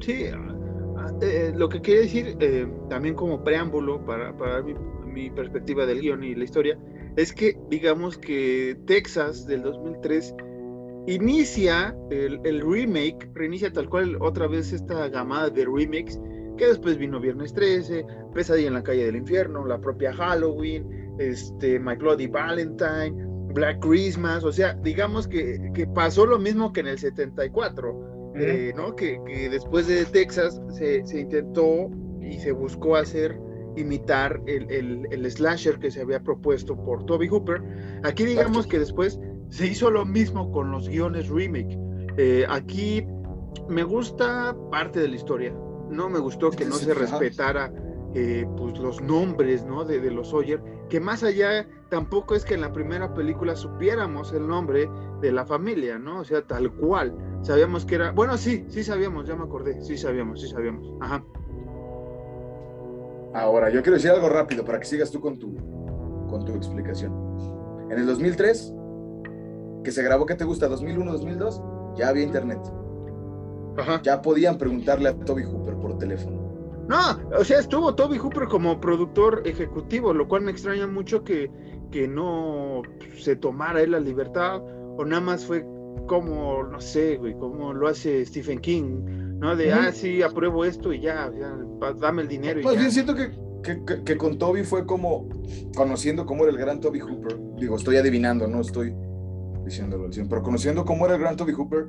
[0.00, 4.74] Sí, ah, eh, lo que quiere decir, eh, también como preámbulo para, para mi,
[5.06, 6.78] mi perspectiva del guion y la historia,
[7.16, 10.34] es que digamos que Texas del 2003
[11.06, 16.20] inicia el, remake, reinicia tal cual otra vez esta gamada de remakes,
[16.58, 21.78] que después vino Viernes 13, Pesadilla en la calle del infierno, la propia Halloween, este,
[21.78, 23.14] My Bloody Valentine,
[23.56, 28.94] Black Christmas, o sea, digamos que, pasó lo mismo que en el 74, eh, ¿no?
[28.94, 29.18] Que,
[29.50, 31.90] después de Texas se, intentó
[32.20, 33.40] y se buscó hacer
[33.74, 37.62] imitar el, el, slasher que se había propuesto por Toby Hooper.
[38.04, 41.78] Aquí digamos que después se hizo lo mismo con los guiones remake.
[42.18, 43.06] Eh, aquí
[43.70, 45.54] me gusta parte de la historia.
[45.88, 47.72] No me gustó que no se respetara
[48.18, 49.84] eh, pues los nombres ¿no?
[49.84, 54.48] de, los Sawyer, que más allá tampoco es que en la primera película supiéramos el
[54.48, 54.88] nombre
[55.20, 56.20] de la familia, ¿no?
[56.20, 57.14] O sea, tal cual.
[57.42, 60.90] Sabíamos que era, bueno, sí, sí sabíamos, ya me acordé, sí sabíamos, sí sabíamos.
[61.02, 61.22] Ajá.
[63.34, 65.54] Ahora, yo quiero decir algo rápido para que sigas tú con tu,
[66.26, 67.12] con tu explicación.
[67.90, 68.72] En el 2003
[69.84, 70.70] que se grabó, ¿qué te gusta?
[70.70, 71.60] ¿2001, 2002?
[71.96, 72.60] Ya había internet.
[74.02, 76.45] Ya podían preguntarle a Toby Hooper por teléfono.
[76.88, 81.50] No, o sea, estuvo Toby Hooper como productor ejecutivo, lo cual me extraña mucho que,
[81.90, 82.82] que no
[83.18, 84.62] se tomara él la libertad
[84.96, 85.66] o nada más fue
[86.06, 89.56] como, no sé, güey, como lo hace Stephen King, ¿no?
[89.56, 91.30] De, ah, sí, apruebo esto y ya,
[92.00, 92.60] dame el dinero.
[92.62, 93.32] Pues bien, siento que,
[94.04, 95.28] que, con Toby fue como
[95.76, 97.36] conociendo cómo era el gran Toby Hooper.
[97.58, 98.94] Digo, estoy adivinando, no estoy
[99.64, 101.88] diciéndolo, pero conociendo cómo era el gran Toby Hooper,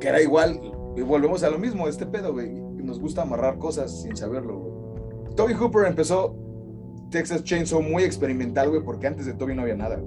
[0.00, 0.60] que era igual,
[0.96, 2.71] y volvemos a lo mismo, este pedo, güey.
[2.82, 5.34] Nos gusta amarrar cosas sin saberlo, güey.
[5.36, 6.36] Toby Hooper empezó
[7.10, 10.02] Texas Chainsaw muy experimental, güey, porque antes de Toby no había nada,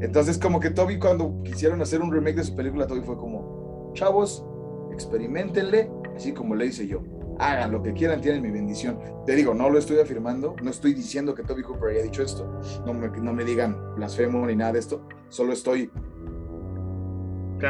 [0.00, 3.90] Entonces, como que Toby, cuando quisieron hacer un remake de su película, Toby fue como,
[3.94, 4.44] chavos,
[4.92, 7.02] experimentenle, así como le hice yo.
[7.40, 8.98] Hagan lo que quieran, tienen mi bendición.
[9.24, 12.60] Te digo, no lo estoy afirmando, no estoy diciendo que Toby Hooper haya dicho esto,
[12.84, 15.90] no me, no me digan blasfemo ni nada de esto, solo estoy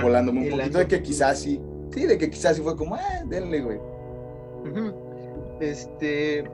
[0.03, 1.61] volándome un poquito de que quizás sí,
[1.93, 3.79] sí, de que quizás sí fue como, ah, denle, güey.
[5.61, 6.45] Este,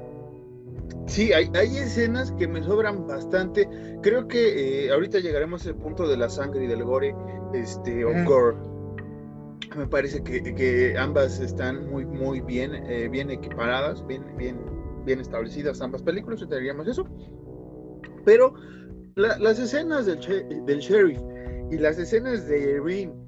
[1.07, 3.69] sí, hay, hay, escenas que me sobran bastante.
[4.03, 7.15] Creo que eh, ahorita llegaremos al punto de la sangre y del gore,
[7.53, 8.57] este, o gore.
[9.77, 14.57] Me parece que, que, ambas están muy, muy bien, eh, bien equiparadas, bien, bien,
[15.05, 17.07] bien establecidas ambas películas, diríamos eso.
[18.25, 18.55] Pero
[19.17, 20.19] las escenas del,
[20.67, 21.21] del sheriff
[21.71, 23.24] y las escenas de Erin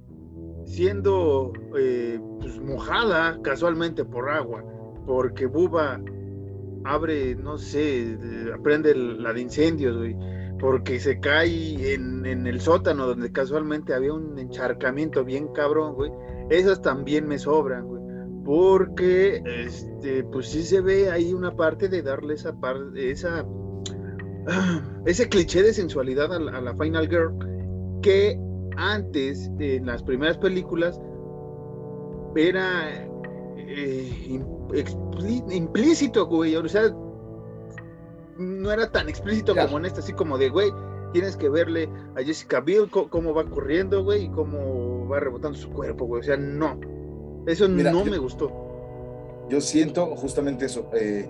[0.67, 4.63] siendo eh, pues, mojada casualmente por agua,
[5.07, 6.01] porque Buba
[6.85, 8.19] abre, no sé,
[8.55, 9.97] aprende la de incendios,
[10.59, 16.11] porque se cae en, en, el sótano donde casualmente había un encharcamiento bien cabrón, güey.
[16.51, 17.87] Esas también me sobran.
[18.45, 23.45] Porque, este, pues sí se ve ahí una parte de darle esa parte, esa,
[25.07, 27.35] ese cliché de sensualidad a la Final Girl
[28.03, 28.39] que
[28.77, 31.01] antes, en las primeras películas,
[32.35, 33.07] era
[33.57, 34.41] eh,
[35.51, 36.57] implícito, güey.
[36.57, 36.95] O sea,
[38.39, 40.71] no era tan explícito como en esta, así como de, güey,
[41.13, 45.71] tienes que verle a Jessica Biel cómo va corriendo, güey, y cómo va rebotando su
[45.71, 46.21] cuerpo, güey.
[46.21, 46.79] O sea, no.
[47.47, 48.51] Eso no me gustó.
[49.49, 50.91] Yo siento justamente eso.
[50.95, 51.29] Eh,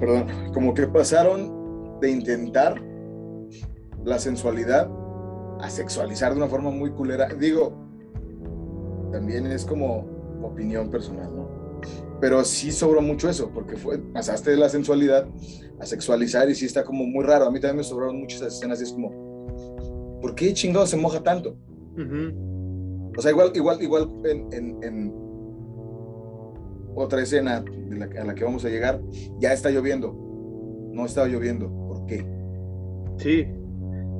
[0.00, 2.82] perdón, como que pasaron de intentar
[4.04, 4.90] la sensualidad
[5.60, 7.28] a sexualizar de una forma muy culera.
[7.28, 7.72] Digo,
[9.12, 10.06] también es como
[10.42, 11.80] opinión personal, ¿no?
[12.20, 15.26] Pero sí sobró mucho eso, porque fue, pasaste de la sensualidad
[15.78, 17.46] a sexualizar y sí está como muy raro.
[17.46, 21.22] A mí también me sobraron muchas escenas y es como, ¿por qué chingado se moja
[21.22, 21.56] tanto?
[23.16, 25.12] O sea, igual, igual, igual en, en,
[26.96, 29.00] otra escena de la, a la que vamos a llegar,
[29.38, 30.12] ya está lloviendo.
[30.92, 31.68] No está lloviendo.
[31.88, 32.24] ¿Por qué?
[33.18, 33.46] Sí,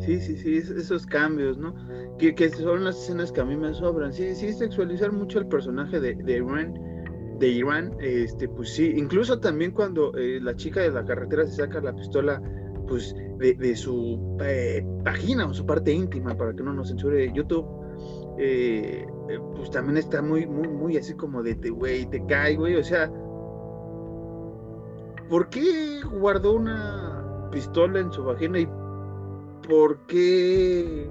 [0.04, 1.74] Sí, sí, sí, esos cambios, ¿no?
[2.18, 4.12] Que, que, son las escenas que a mí me sobran.
[4.12, 6.74] Sí, sí, sexualizar mucho el personaje de, de Irán,
[7.38, 11.56] de Irán, este, pues sí, incluso también cuando eh, la chica de la carretera se
[11.56, 12.42] saca la pistola,
[12.86, 17.32] pues, de, de su eh, página o su parte íntima, para que no nos censure
[17.32, 17.66] YouTube,
[18.38, 19.06] eh,
[19.56, 23.10] pues también está muy, muy, muy así como de, güey, te cae, güey, o sea,
[25.30, 28.68] ¿por qué guardó una pistola en su vagina y
[29.68, 31.08] por qué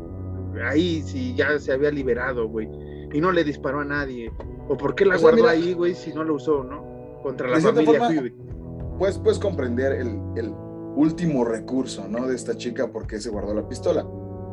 [0.65, 2.69] ahí si ya se había liberado, güey,
[3.13, 4.31] y no le disparó a nadie,
[4.67, 7.21] o por qué la guardó ahí, güey, si no lo usó, ¿no?
[7.21, 8.33] Contra la familia
[8.97, 10.53] Pues puedes comprender el, el,
[10.95, 12.27] último recurso, ¿no?
[12.27, 14.05] De esta chica, por qué se guardó la pistola.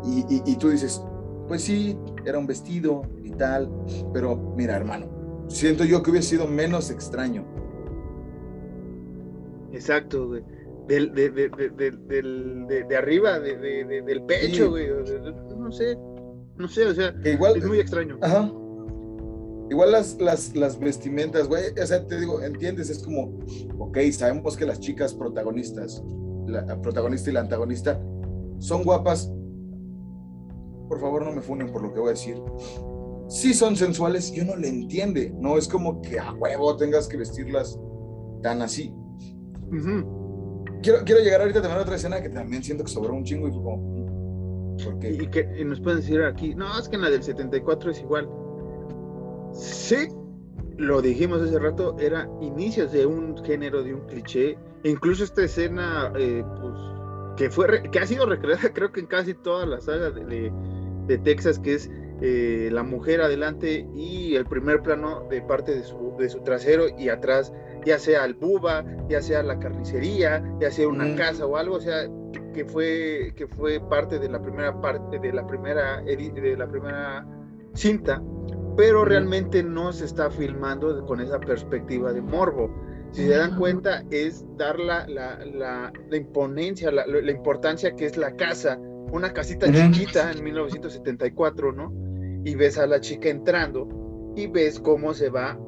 [0.03, 1.03] Y, y, tú dices,
[1.47, 3.71] pues sí, era un vestido y tal,
[4.15, 7.45] pero mira, hermano, siento yo que hubiera sido menos extraño.
[9.71, 10.43] Exacto, güey
[10.91, 14.89] del, de, de, de, arriba, del pecho, güey.
[15.57, 15.97] No sé,
[16.57, 18.19] no sé, o sea, igual, es muy extraño.
[18.21, 18.53] Ajá.
[19.71, 23.39] Igual las, las, las vestimentas, güey, o sea, te digo, entiendes, es como,
[23.79, 26.03] ok, sabemos que las chicas protagonistas,
[26.49, 28.03] la protagonista y la antagonista,
[28.59, 29.33] son guapas.
[30.89, 32.43] Por favor, no me funen por lo que voy a decir.
[33.29, 37.17] Sí son sensuales y uno le entiende, no es como que a huevo tengas que
[37.17, 37.79] vestirlas
[38.43, 38.93] tan así.
[40.83, 43.49] Quiero, quiero llegar ahorita también a otra escena que también siento que sobró un chingo
[43.49, 44.77] y fue como.
[44.83, 45.05] ¿Por?
[45.05, 48.29] Y que nos pueden decir aquí, no, es que en la del 74 es igual.
[49.53, 50.09] Sí,
[50.81, 54.57] lo dijimos hace rato, era inicios de un género, de un cliché.
[54.85, 56.75] incluso esta escena, eh, pues,
[57.37, 60.51] que, fue, que ha sido recreada, creo que en casi toda la saga de,
[61.07, 61.91] de, Texas, que es
[62.23, 66.87] eh, la mujer adelante y el primer plano de parte de su, de su trasero
[66.97, 67.53] y atrás
[67.85, 71.81] ya sea el buba, ya sea la carnicería, ya sea una casa o algo, o
[71.81, 72.09] sea,
[72.55, 77.27] que fue, que fue parte de la primera parte de la primera, de la primera
[77.75, 78.23] cinta,
[78.77, 82.71] pero realmente no se está filmando con esa perspectiva de morbo.
[83.13, 88.37] Si se dan cuenta, es dar la, la, la, imponencia, la, importancia que es la
[88.37, 88.79] casa
[89.13, 91.93] una casita chiquita en 1974, ¿no?
[92.45, 93.89] Y ves a la chica entrando
[94.37, 95.59] y ves cómo se va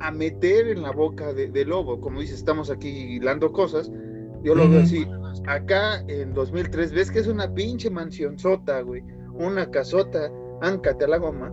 [0.00, 2.00] a meter en la boca de, lobo.
[2.00, 3.90] Como dices, estamos aquí hilando cosas.
[4.42, 5.06] Yo lo veo así.
[5.46, 9.02] Acá en 2003 ves que es una pinche mansionzota, güey.
[9.34, 10.30] Una casota,
[10.62, 11.52] áncate a la goma.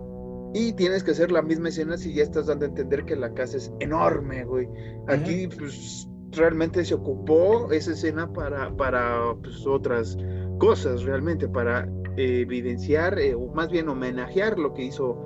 [0.54, 3.34] Y tienes que hacer la misma escena si ya estás dando a entender que la
[3.34, 4.68] casa es enorme, güey.
[5.08, 10.16] Aquí, pues, realmente se ocupó esa escena para, para pues, otras
[10.58, 15.18] cosas, realmente, para evidenciar, eh, o más bien homenajear lo que hizo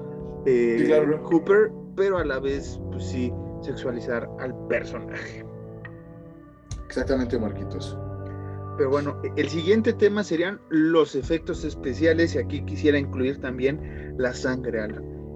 [0.46, 5.44] eh, Cooper, pero a la vez, pues sí, sexualizar al personaje.
[6.86, 7.98] Exactamente, Marquitos.
[8.76, 14.32] Pero bueno, el siguiente tema serían los efectos especiales y aquí quisiera incluir también la
[14.32, 14.86] sangre,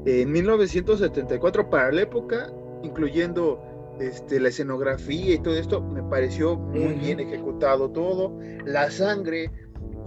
[0.06, 2.52] En 1974, para la época,
[2.84, 3.60] incluyendo
[3.98, 8.38] este, la escenografía y todo esto, me pareció muy bien ejecutado todo.
[8.64, 9.50] La sangre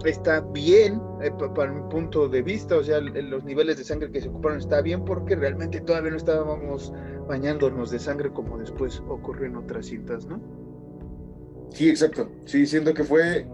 [0.04, 4.20] está bien eh, para mi punto de vista, o sea, los niveles de sangre que
[4.20, 6.92] se ocuparon está bien porque realmente todavía no estábamos
[7.28, 10.40] bañándonos de sangre como después ocurrió en otras cintas, ¿no?
[11.70, 12.28] Sí, exacto.
[12.44, 13.46] Sí, siento que fue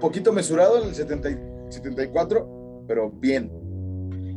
[0.00, 3.50] poquito mesurado en el 74, pero bien.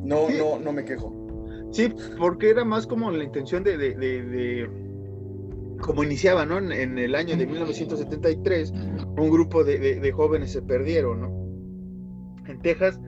[0.04, 1.14] No, no, no me quejo.
[1.72, 4.70] Sí, porque era más como la intención de, de,
[5.82, 6.58] como iniciaba, ¿no?
[6.58, 12.48] En, el año de 1973, un grupo de, jóvenes se perdieron, ¿no?
[12.48, 13.00] En Texas,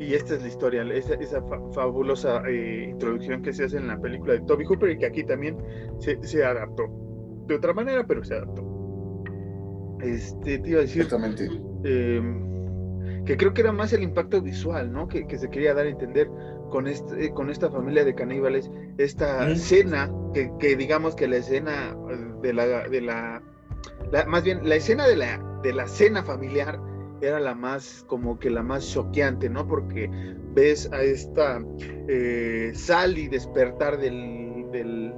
[0.00, 4.00] y esta es la historia, esa, esa fabulosa eh, introducción que se hace en la
[4.00, 5.56] película de Toby Hooper y que aquí también
[5.98, 6.84] se, se adaptó.
[7.46, 8.76] De otra manera, pero se adaptó.
[10.00, 11.06] Este, te iba a decir.
[11.84, 12.55] Em,
[13.24, 15.08] que creo que era más el impacto visual, ¿no?
[15.08, 16.28] Que, se quería dar a entender
[16.70, 21.96] con, este, con esta familia de caníbales, esta escena, que, digamos que la escena
[22.42, 23.42] de la, de la,
[24.26, 26.80] más bien, la escena de la, de la cena familiar
[27.20, 29.66] era la más, como que la más choqueante, ¿no?
[29.66, 30.10] Porque
[30.54, 31.60] ves a esta
[32.08, 35.12] eh, Sally despertar del, del,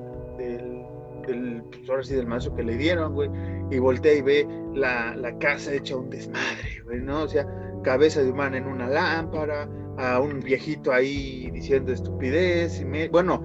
[1.28, 3.30] del, pues ahora sí, del mazo que le dieron, güey,
[3.70, 7.22] y voltea y ve la, casa hecha un desmadre, güey, ¿no?
[7.22, 7.46] O sea,
[7.84, 13.42] cabeza de humana en una lámpara, a un viejito ahí diciendo estupidez, y bueno,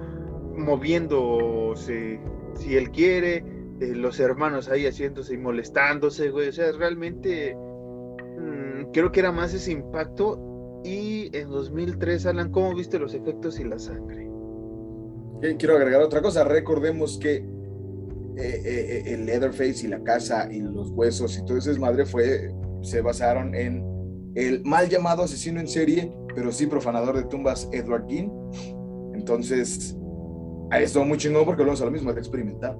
[0.56, 2.20] moviéndose
[2.54, 3.44] si él quiere,
[3.80, 9.32] eh, los hermanos ahí haciéndose y molestándose, güey, o sea, realmente mm, creo que era
[9.32, 10.82] más ese impacto.
[10.84, 14.28] Y en 2003, Alan, ¿cómo viste los efectos y la sangre?
[15.58, 16.44] Quiero agregar otra cosa.
[16.44, 17.44] Recordemos que
[18.36, 22.52] eh, eh, el Leatherface y la casa y los huesos y todo ese madre fue,
[22.82, 23.84] se basaron en
[24.34, 28.28] el mal llamado asesino en serie, pero sí profanador de tumbas Edward King.
[29.14, 29.96] Entonces,
[30.72, 32.76] estuvo muy chingón porque vamos a lo mismo, de experimentar.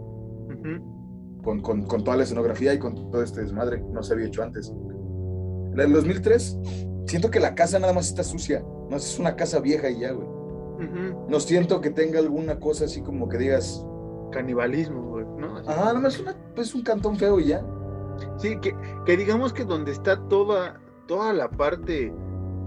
[1.42, 3.82] con, con, con, toda la escenografía y con todo este desmadre.
[3.92, 4.72] No se había hecho antes.
[5.72, 6.58] En el 2003,
[7.06, 8.64] siento que la casa nada más está sucia.
[8.90, 10.28] No es una casa vieja y ya, güey.
[11.28, 13.86] No siento que tenga alguna cosa así como que digas,
[14.32, 15.58] canibalismo, ¿no?
[15.66, 17.64] Ajá, nomás una, pues un cantón feo y ya.
[18.38, 18.74] Sí, que,
[19.06, 22.12] que digamos que donde está toda, toda la parte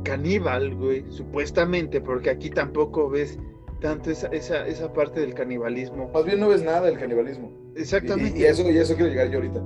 [0.04, 3.40] caníbal, güey, supuestamente, porque aquí tampoco ves
[3.82, 6.10] tanto esa, esa, esa parte del canibalismo.
[6.14, 7.52] Más bien no ves nada del canibalismo.
[7.76, 8.40] Exactamente.
[8.40, 9.62] Y, eso, y eso quiero llegar yo ahorita.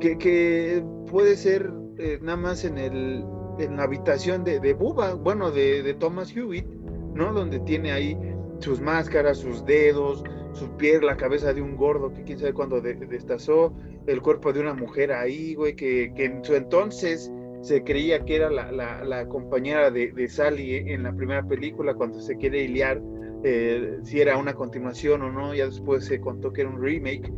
[0.00, 3.24] Que, que puede ser eh, nada más en el
[3.58, 6.66] en la habitación de, de Buba, bueno, de, de Thomas Hewitt,
[7.14, 7.32] ¿no?
[7.32, 8.16] Donde tiene ahí
[8.60, 12.80] sus máscaras, sus dedos, su piel, la cabeza de un gordo que quién sabe cuándo
[12.80, 13.72] destazó,
[14.06, 17.30] el cuerpo de una mujer ahí, güey, que, en su entonces
[17.62, 22.62] se creía que era la, compañera de, Sally en la primera película cuando se quiere
[22.62, 23.00] iliar
[23.44, 27.32] eh, si era una continuación o no, ya después se contó que era un remake,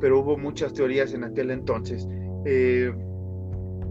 [0.00, 2.06] pero hubo muchas teorías en aquel entonces.
[2.44, 2.92] Eh,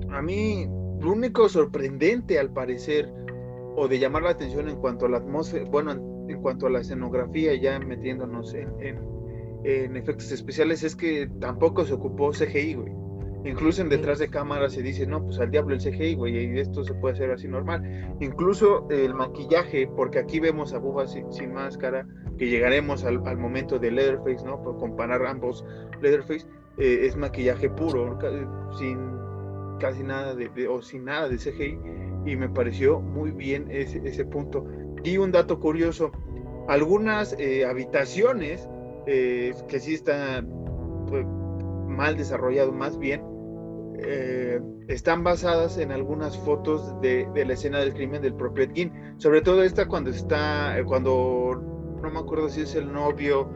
[0.10, 0.68] a mí,
[1.02, 3.12] lo único sorprendente al parecer,
[3.76, 6.11] o de llamar la atención en cuanto a la atmósfera, bueno, en
[6.42, 8.70] cuanto a la escenografía, ya metiéndonos en,
[9.64, 13.02] en, efectos especiales, es que tampoco se ocupó CGI, güey.
[13.44, 16.60] Incluso en detrás de cámara se dice, no, pues al diablo el CGI, güey, y
[16.60, 18.16] esto se puede hacer así normal.
[18.20, 22.06] Incluso el maquillaje, porque aquí vemos a Buba sin, máscara,
[22.38, 24.62] que llegaremos al, momento de Leatherface, ¿no?
[24.62, 25.66] Por comparar ambos
[26.02, 26.46] Leatherface,
[26.78, 28.18] eh, es maquillaje puro,
[28.78, 29.00] sin
[29.80, 31.80] casi nada de, o sin nada de CGI,
[32.26, 34.66] y me pareció muy bien ese, ese punto.
[35.04, 36.12] Y un dato curioso,
[36.72, 38.66] algunas eh, habitaciones
[39.06, 40.48] eh, que sí están
[41.08, 43.22] pues, mal desarrollado más bien,
[44.00, 49.42] eh, están basadas en algunas fotos de, la escena del crimen del propio Ed Sobre
[49.42, 51.62] todo esta cuando está, cuando
[52.02, 53.50] no me acuerdo si es el novio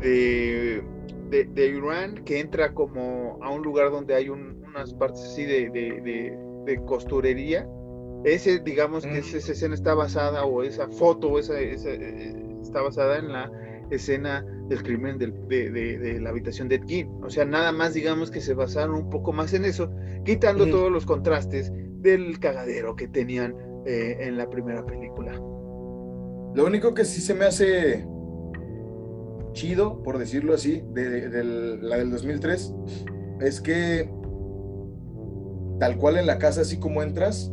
[0.00, 0.82] de,
[1.28, 5.68] de, Irán, que entra como a un lugar donde hay unas partes así de,
[6.64, 7.68] de costurería.
[8.24, 13.18] Ese, digamos que esa escena está basada, o esa foto, esa, esa eh, está basada
[13.18, 13.52] en la
[13.90, 18.40] escena del crimen de, de, la habitación de Ed O sea, nada más digamos que
[18.40, 19.92] se basaron un poco más en eso,
[20.24, 21.70] quitando todos los contrastes
[22.00, 23.54] del cagadero que tenían
[23.84, 25.32] eh, en la primera película.
[26.54, 28.06] Lo único que sí se me hace
[29.52, 32.74] chido, por decirlo así, de, la del 2003,
[33.40, 34.10] es que
[35.78, 37.52] tal cual en la casa, así como entras,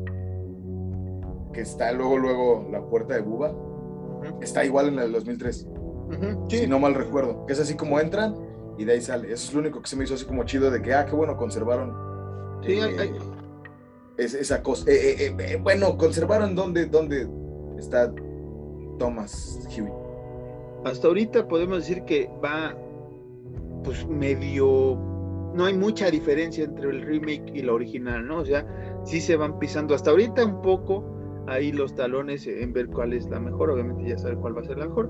[1.52, 3.69] que está luego, luego la puerta de Buba,
[4.42, 5.68] está igual en la del 2003.
[6.50, 8.36] Si no mal recuerdo, que es así como entran
[8.78, 9.32] y de ahí sale.
[9.32, 11.16] Eso es lo único que se me hizo así como chido de que, ah, qué
[11.16, 11.94] bueno, conservaron.
[12.66, 13.12] Sí, eh,
[14.18, 14.90] esa cosa.
[14.90, 17.28] Eh, eh, bueno, conservaron donde, donde
[17.78, 18.12] está
[18.98, 19.94] Thomas Hewitt.
[20.86, 22.76] Hasta ahorita podemos decir que va,
[23.84, 24.98] pues medio.
[25.54, 28.40] No hay mucha diferencia entre el remake y la original, ¿no?
[28.40, 28.66] O sea,
[29.04, 31.19] sí se van pisando hasta ahorita un poco
[31.50, 33.72] ahí los talones en ver cuál es la mejor.
[33.72, 35.10] Obviamente ya saber cuál va a ser la mejor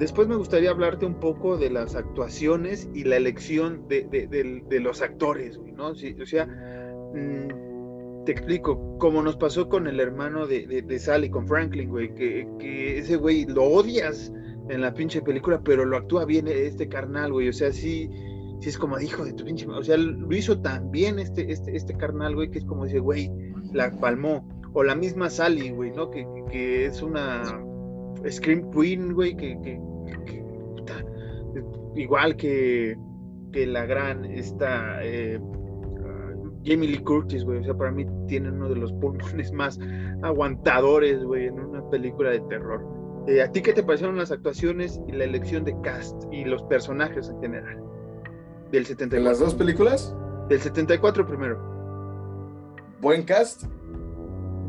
[0.00, 5.60] Después me gustaría hablarte un poco de las actuaciones y la elección de, los actores,
[5.76, 5.88] ¿no?
[5.88, 11.90] o sea, mm, te explico, como nos pasó con el hermano de, Sally, con Franklin,
[11.90, 14.32] güey, que, ese güey lo odias
[14.70, 18.08] en la pinche película, pero lo actúa bien este carnal, güey, o sea, sí,
[18.60, 21.76] sí es como hijo de tu pinche, o sea, lo hizo tan bien este, este,
[21.76, 23.30] este carnal, güey, que es como dice, güey,
[23.74, 26.10] la palmó, o la misma Sally, güey, ¿no?
[26.10, 27.42] Que, que es una
[28.28, 29.80] Scream Queen, güey, que,
[31.94, 32.96] igual que,
[33.52, 35.40] que la gran esta eh,
[36.64, 39.78] Jamie Lee Curtis, güey, o sea, para mí tiene uno de los pulmones más
[40.22, 42.84] aguantadores, güey, en una película de terror.
[43.26, 46.62] Eh, ¿A ti qué te parecieron las actuaciones y la elección de cast y los
[46.64, 47.82] personajes en general?
[48.70, 49.18] Del 74.
[49.18, 50.14] ¿En las dos películas?
[50.48, 51.58] Del 74 primero.
[53.00, 53.64] Buen cast,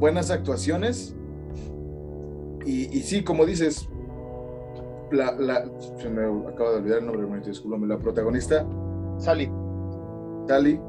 [0.02, 1.16] buenas actuaciones.
[2.66, 3.88] Y, y sí, como dices,
[5.12, 5.64] la,
[5.97, 8.66] se me acaba de olvidar el nombre, discúlpame, la protagonista.
[9.18, 9.49] Sally.
[10.47, 10.80] Sally.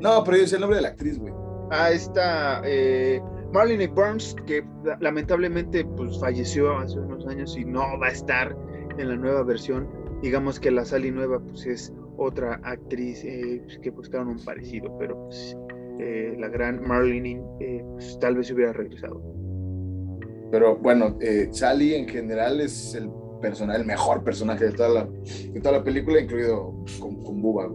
[0.00, 1.32] No, pero es el nombre de la actriz, güey.
[1.70, 4.64] Ah, esta eh, Marlene Burns, que
[5.00, 8.56] lamentablemente pues falleció hace unos años y no va a estar
[8.98, 9.88] en la nueva versión.
[10.22, 14.96] Digamos que la Sally nueva pues es otra actriz eh, pues, que buscaron un parecido,
[14.98, 15.56] pero pues
[15.98, 19.22] eh, la gran Marlene eh, pues, tal vez hubiera regresado.
[20.50, 25.04] Pero bueno, eh, Sally en general es el personaje, el mejor personaje de toda la,
[25.04, 27.68] de toda la película, incluido con, con Bubba.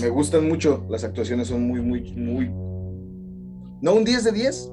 [0.00, 2.48] Me gustan mucho, las actuaciones son muy, muy, muy...
[3.80, 4.72] No un 10 de 10,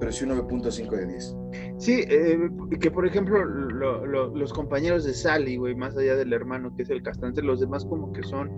[0.00, 1.36] pero sí un 9.5 de 10.
[1.78, 6.82] Sí, eh, que por ejemplo los compañeros de Sally, güey, más allá del hermano que
[6.82, 8.50] es el castrante, los demás como que son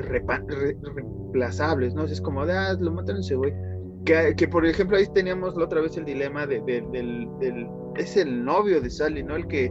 [0.00, 2.04] reemplazables, ¿no?
[2.04, 3.52] Es como, de, ah, lo matan ese güey
[4.04, 8.80] que, por ejemplo ahí teníamos la otra vez el dilema de, del, es el novio
[8.80, 9.36] de Sally, ¿no?
[9.36, 9.70] El que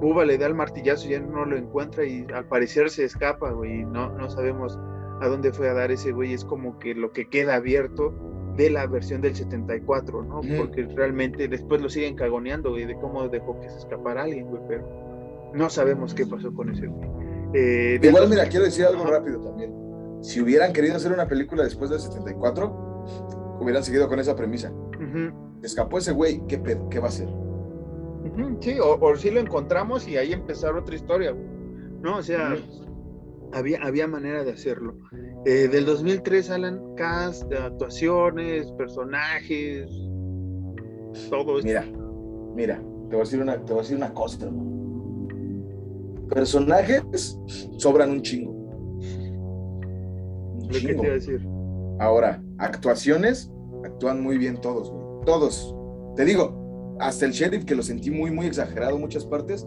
[0.00, 3.50] Buba le da el martillazo y ya no lo encuentra y al parecer se escapa,
[3.50, 4.78] güey, no, no sabemos
[5.20, 8.12] a dónde fue a dar ese güey, es como que lo que queda abierto
[8.56, 10.40] de la versión del 74, ¿no?
[10.58, 14.62] Porque realmente después lo siguen cagoneando, güey, de cómo dejó que se escapara alguien, güey,
[14.68, 17.21] pero no sabemos qué pasó con ese güey.
[17.54, 19.74] Eh, Igual, mira, quiero decir algo rápido también.
[20.22, 24.72] Si hubieran querido hacer una película después del 74, hubieran seguido con esa premisa.
[25.62, 27.28] Escapó ese güey, ¿qué, ¿qué va a hacer?
[28.60, 31.34] Sí, o, si lo encontramos y ahí empezar otra historia,
[32.00, 32.18] ¿no?
[32.18, 32.56] O sea,
[33.52, 34.96] había, había manera de hacerlo.
[35.44, 39.90] Eh, del 2003, Alan, cast, actuaciones, personajes,
[41.28, 41.66] todo esto.
[41.66, 41.84] Mira,
[42.54, 44.48] mira, te voy a decir una, te voy a decir una cosa,
[46.34, 47.38] Personajes
[47.76, 48.52] sobran un chingo.
[50.70, 51.46] ¿Qué te iba a decir?
[51.98, 53.52] Ahora, actuaciones,
[53.84, 55.02] actúan muy bien todos, güey.
[55.26, 55.74] Todos.
[56.16, 59.66] Te digo, hasta el sheriff, que lo sentí muy, muy exagerado en muchas partes,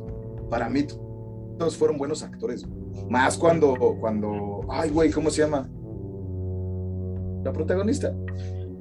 [0.49, 0.86] para mí
[1.57, 2.66] todos fueron buenos actores.
[3.09, 5.70] Más cuando, cuando, ay, güey, ¿cómo se llama?
[7.43, 8.16] La protagonista.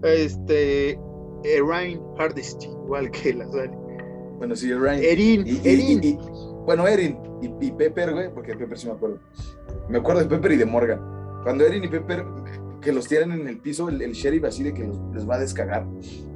[0.02, 0.98] Este,
[1.44, 3.46] Erin Hardest, igual que la
[4.38, 5.00] Bueno, sí, Erin.
[5.02, 6.18] Erin, Erin.
[6.64, 9.18] Bueno, Erin y, Pepper, güey, porque Pepper sí me acuerdo.
[9.88, 11.00] Me acuerdo de Pepper y de Morgan.
[11.42, 12.24] Cuando Erin y Pepper
[12.80, 15.38] que los tienen en el piso, el, sheriff así de que los, les va a
[15.38, 15.86] descargar.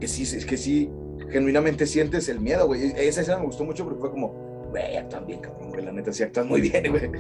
[0.01, 0.91] Que sí, es que sí,
[1.31, 2.93] genuinamente sientes el miedo, güey.
[2.97, 6.13] Esa escena me gustó mucho porque fue como, güey, actúan bien, cabrón, güey, la neta,
[6.13, 7.11] sí actúan muy bien, güey.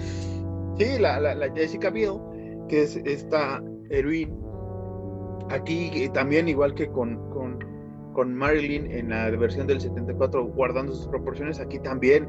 [0.79, 2.15] Sí, la, la, Jessica Biel,
[2.69, 4.33] que es esta heroína,
[5.51, 7.59] aquí también igual que con, con,
[8.13, 12.29] con, Marilyn en la versión del 74, guardando sus proporciones, aquí también,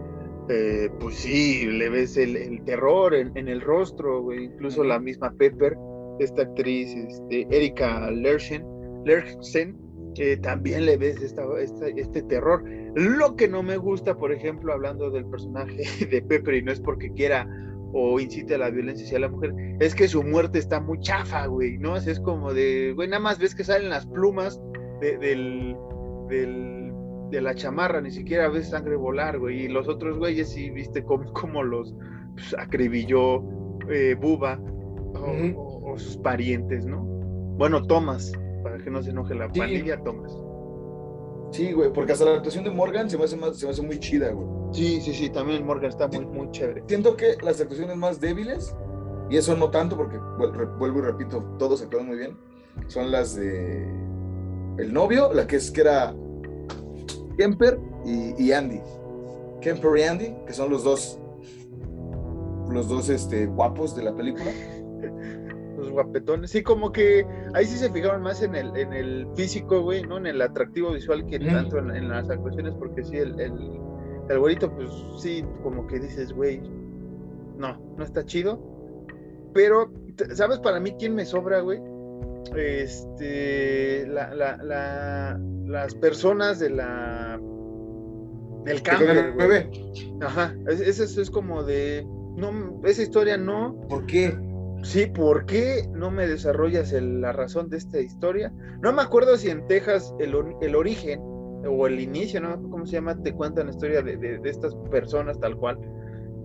[0.50, 4.46] eh, pues sí, le ves el, el terror en, en, el rostro, güey.
[4.46, 5.78] incluso la misma Pepper
[6.20, 8.64] esta actriz, este, Erika Lerchen,
[9.06, 9.78] Lerchen
[10.18, 11.44] eh, también le ves esta,
[11.96, 12.64] este terror.
[12.96, 16.80] Lo que no me gusta, por ejemplo, hablando del personaje de Pepper, y no es
[16.80, 17.48] porque quiera
[17.92, 21.48] o incite a la violencia hacia la mujer, es que su muerte está muy chafa,
[21.48, 21.98] güey, ¿no?
[21.98, 24.62] es como de, güey, nada más ves que salen las plumas
[25.02, 25.76] del,
[27.30, 31.04] de la chamarra, ni siquiera ves sangre volar, güey, y los otros güeyes sí viste
[31.04, 31.96] cómo, cómo los
[32.34, 33.44] pues, acribilló
[33.90, 34.60] eh, Buba
[35.14, 37.02] o, sus parientes, ¿no?
[37.58, 38.32] Bueno, Thomas,
[38.64, 40.32] para que no se enoje la familia, Thomas.
[41.52, 44.00] Sí, güey, porque hasta la actuación de Morgan se me hace, se me hace muy
[44.00, 44.48] chida, güey.
[44.72, 46.84] Sí, sí, sí, también Morgan está muy, muy chévere.
[46.88, 48.76] Siento que las actuaciones más débiles,
[49.30, 50.18] y eso no tanto porque,
[50.78, 52.38] vuelvo y repito, todos actúan muy bien,
[52.88, 53.84] son las de
[54.78, 56.16] el novio, la que es que era
[57.40, 58.82] Kemper y, Andy.
[59.62, 61.18] Kemper y Andy, que son los dos,
[62.70, 64.52] los dos este, guapos de la película.
[65.78, 69.82] Los guapetones, sí, como que ahí sí se fijaron más en el, en el físico,
[69.82, 70.18] güey, ¿no?
[70.18, 73.54] En el atractivo visual que tanto en, las actuaciones, porque sí, el, el,
[74.28, 76.60] el güerito, pues sí, como que dices, güey,
[77.58, 78.60] no, no está chido.
[79.54, 79.90] Pero,
[80.34, 81.80] ¿sabes para mí quién me sobra, güey?
[82.56, 87.40] Este, la, la, la, las personas de la
[88.66, 89.70] del camper, güey.
[90.22, 93.80] Ajá, eso es, es, como de, no, esa historia no.
[93.88, 94.38] ¿Por qué?
[94.84, 98.54] Sí, ¿por qué no me desarrollas la razón de esta historia?
[98.82, 102.62] No me acuerdo si en Texas el, el origen o el inicio, ¿no?
[102.70, 103.22] ¿Cómo se llama?
[103.22, 105.78] Te cuentan la historia de, de, estas personas tal cual.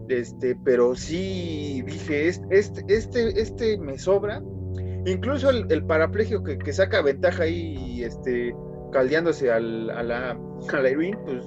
[0.08, 4.42] Este, pero sí dije, este, este, este me sobra.
[5.06, 8.54] Incluso el, el paraplegio que, que, saca ventaja ahí, este,
[8.92, 10.30] caldeándose al, a la,
[10.72, 11.44] a la Irene, pues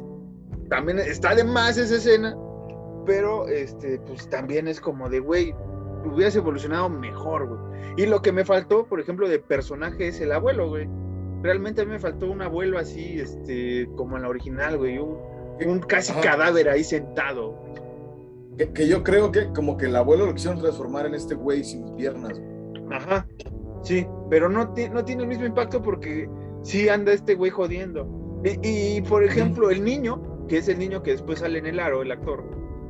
[0.69, 2.35] también está de más esa escena,
[3.05, 5.55] pero este, pues también es como de, güey,
[6.05, 7.59] hubieras evolucionado mejor, güey.
[7.97, 10.87] Y lo que me faltó, por ejemplo, de personaje es el abuelo, güey
[11.41, 15.79] realmente a mí me faltó un abuelo así, este, como en la original, güey, un,
[15.79, 17.57] casi cadáver ahí sentado.
[18.73, 21.95] Que, yo creo que como que el abuelo lo quisieron transformar en este güey sin
[21.95, 22.41] piernas.
[22.91, 23.27] Ajá,
[23.83, 26.29] sí, pero no, no tiene el mismo impacto porque
[26.63, 28.07] sí anda este güey jodiendo.
[28.43, 31.79] Y, y por ejemplo, el niño, que es el niño que después sale en el
[31.79, 32.43] aro, el actor,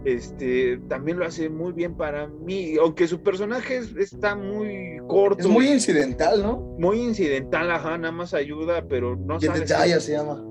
[0.08, 5.42] este, también lo hace muy bien para mí, aunque su personaje está muy corto.
[5.42, 6.60] Es muy incidental, ¿no?
[6.80, 9.66] Muy incidental, ajá, nada más ayuda, pero no sabe.
[9.66, 10.44] ya se llama.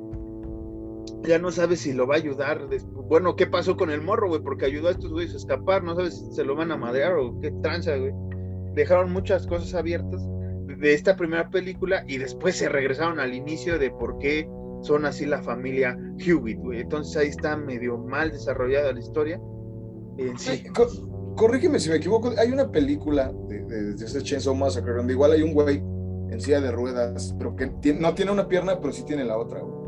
[1.22, 2.68] Ya no sabe si lo va a ayudar.
[3.08, 4.42] Bueno, ¿qué pasó con el morro, güey?
[4.42, 7.14] Porque ayudó a estos güeyes a escapar, no sabes si se lo van a madrear
[7.14, 8.12] o qué tranza, güey.
[8.76, 10.22] Dejaron muchas cosas abiertas
[10.66, 14.48] de esta primera película y después se regresaron al inicio de por qué
[14.82, 16.80] son así la familia Hewitt, güey.
[16.80, 19.40] Entonces ahí está medio mal desarrollada la historia.
[20.36, 20.64] sí.
[21.36, 25.32] corrígeme si me equivoco, hay una película de, de, de ese Chainsaw Massacre donde igual
[25.32, 25.82] hay un güey
[26.30, 29.60] en silla de ruedas, pero que no tiene una pierna, pero sí tiene la otra,
[29.60, 29.86] güey.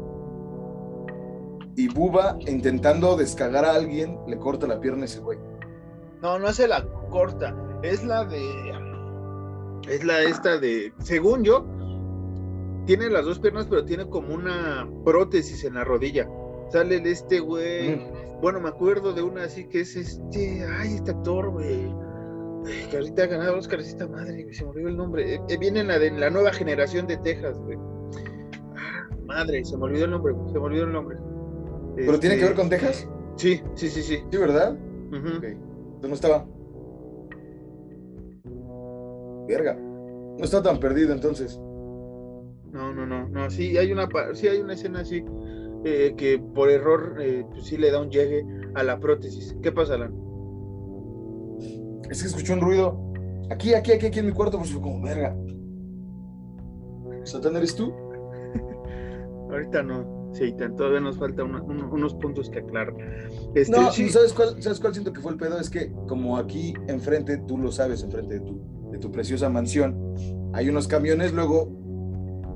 [1.76, 5.38] Y Buba, intentando descargar a alguien, le corta la pierna a ese güey.
[6.20, 8.72] No, no se la corta, es la de...
[9.88, 10.92] Es la esta de...
[10.98, 11.64] Según yo,
[12.88, 16.26] tiene las dos piernas, pero tiene como una prótesis en la rodilla.
[16.70, 18.00] Sale el este güey.
[18.40, 20.64] Bueno, me acuerdo de una así que es este.
[20.64, 21.94] Ay, este actor, güey.
[22.90, 25.34] Que ahorita ha ganado Oscar, esta madre, se me olvidó el nombre.
[25.34, 27.78] Eh, eh, viene en la, de, la nueva generación de Texas, güey.
[28.76, 31.18] Ah, madre, se me olvidó el nombre, se me olvidó el nombre.
[31.96, 33.06] ¿Pero tiene que ver con Texas?
[33.36, 34.22] Sí, sí, sí, sí.
[34.30, 34.78] Sí, ¿verdad?
[35.10, 36.46] ¿Dónde estaba?
[39.48, 39.74] Verga.
[39.74, 41.58] No está tan perdido entonces.
[42.70, 45.24] No, no, no, no, sí hay una, sí hay una escena así
[45.84, 48.44] eh, que por error eh, pues sí le da un llegue
[48.74, 49.56] a la prótesis.
[49.62, 50.14] ¿Qué pasa, Alan?
[52.10, 53.12] Es que escuchó un ruido.
[53.50, 55.36] Aquí, aquí, aquí, aquí en mi cuarto, pues fue como verga.
[57.24, 57.92] ¿Satán eres tú?
[59.50, 60.18] Ahorita no.
[60.32, 62.94] Sí, todavía nos falta unos puntos que aclarar.
[63.54, 65.58] Este, no, ¿sabes cuál, ¿sabes cuál siento que fue el pedo?
[65.58, 70.14] Es que como aquí enfrente, tú lo sabes, enfrente de tu, de tu preciosa mansión,
[70.52, 71.70] hay unos camiones, luego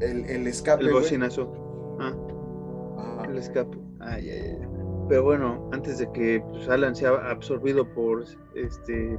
[0.01, 0.85] el, el escape.
[0.85, 1.97] El bocinazo.
[2.01, 3.25] Ah.
[3.29, 3.79] El escape.
[4.01, 4.69] Ay, ay, ay.
[5.09, 8.25] Pero bueno, antes de que pues, Alan sea absorbido por
[8.55, 9.19] este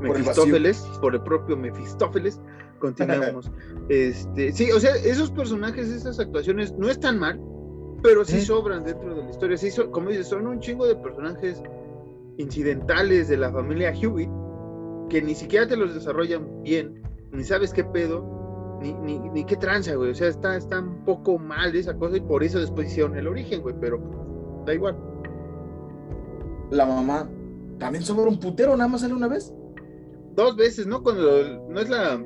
[0.00, 2.40] Mefistófeles, por el, propio Mefistófeles,
[2.78, 3.50] continuamos.
[3.88, 7.40] este, sí, o sea, esos personajes, esas actuaciones no están mal,
[8.02, 9.56] pero sí sobran dentro de la historia.
[9.56, 11.62] Sí, como dices, son un chingo de personajes
[12.38, 14.30] incidentales de la familia Hewitt
[15.12, 17.02] que ni siquiera te los desarrollan bien,
[17.32, 20.10] ni sabes qué pedo, ni, ni, qué tranza, güey.
[20.10, 23.28] O sea, está, está un poco mal esa cosa y por eso después hicieron el
[23.28, 24.96] origen, güey, pero da igual.
[26.70, 27.28] La mamá
[27.78, 29.52] también sobre un putero, nada más sale una vez.
[30.34, 31.02] Dos veces, ¿no?
[31.02, 32.18] Cuando no es la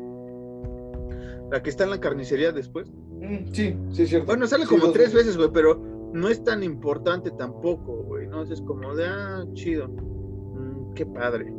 [1.51, 2.89] la que está en la carnicería después.
[3.21, 4.27] Mm, sí, sí, es cierto.
[4.27, 5.75] Bueno, sale como tres veces, güey, pero
[6.13, 8.45] no es tan importante tampoco, güey, ¿no?
[8.45, 9.89] Es como de, ah, chido.
[9.89, 11.53] Mm, qué padre.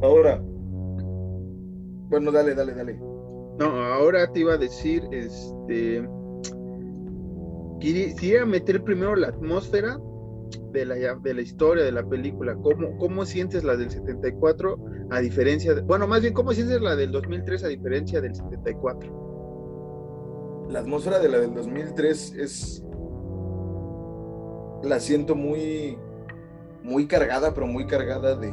[0.00, 0.40] Ahora.
[2.08, 2.98] Bueno, dale, dale, dale.
[3.58, 6.08] No, ahora te iba a decir, este.
[7.80, 9.98] Quería meter primero la atmósfera
[10.72, 12.56] de la, de la historia de la película.
[12.56, 14.78] ¿Cómo, ¿Cómo sientes la del 74
[15.10, 15.82] a diferencia de.
[15.82, 20.66] Bueno, más bien, ¿cómo sientes la del 2003 a diferencia del 74?
[20.70, 22.84] La atmósfera de la del 2003 es.
[24.82, 25.98] La siento muy.
[26.82, 28.52] Muy cargada, pero muy cargada de.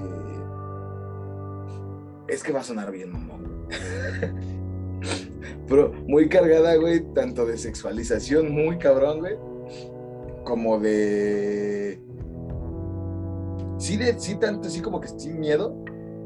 [2.28, 3.68] Es que va a sonar bien, mamón.
[5.68, 9.38] pero muy cargada, güey, tanto de sexualización muy cabrón, güey,
[10.44, 12.02] como de...
[13.78, 15.76] Sí, de, sí, tanto, sí como que sin miedo,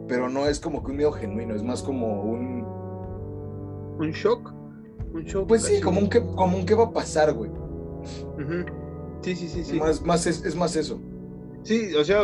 [0.08, 2.64] pero no es como que un miedo genuino, es más como un...
[4.00, 4.54] ¿Un shock?
[5.14, 5.48] Un shock.
[5.48, 7.52] Pues sí, como un, que, como un qué va a pasar, güey.
[9.22, 9.80] Sí, sí, sí, sí.
[9.80, 11.00] Más, más es, es, más eso.
[11.64, 12.24] Sí, o sea.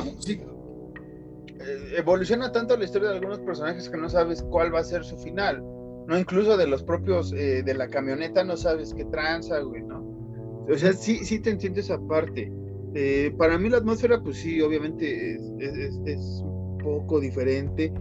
[1.60, 5.04] Eh, evoluciona tanto la historia de algunos personajes que no sabes cuál va a ser
[5.04, 5.62] su final.
[6.08, 6.18] ¿no?
[6.18, 10.00] Incluso de los propios, eh, de la camioneta no sabes qué tranza, güey, ¿no?
[10.68, 12.52] O sea, sí, sí te entiendo esa parte.
[12.96, 17.94] Eh, para mí la atmósfera, pues sí, obviamente es, un poco diferente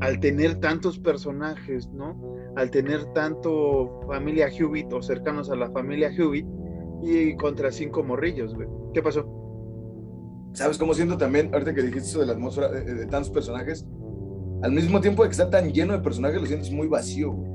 [0.00, 2.36] al tener tantos personajes, ¿no?
[2.56, 6.46] Al tener tanto familia Hewitt o cercanos a la familia Hewitt
[7.02, 8.68] y contra cinco morrillos, güey.
[8.92, 9.41] ¿Qué pasó?
[10.52, 13.86] ¿Sabes cómo siento también, ahorita que dijiste eso de la atmósfera de, tantos personajes?
[14.62, 17.52] Al mismo tiempo de que está tan lleno de personajes, lo sientes muy vacío, güey.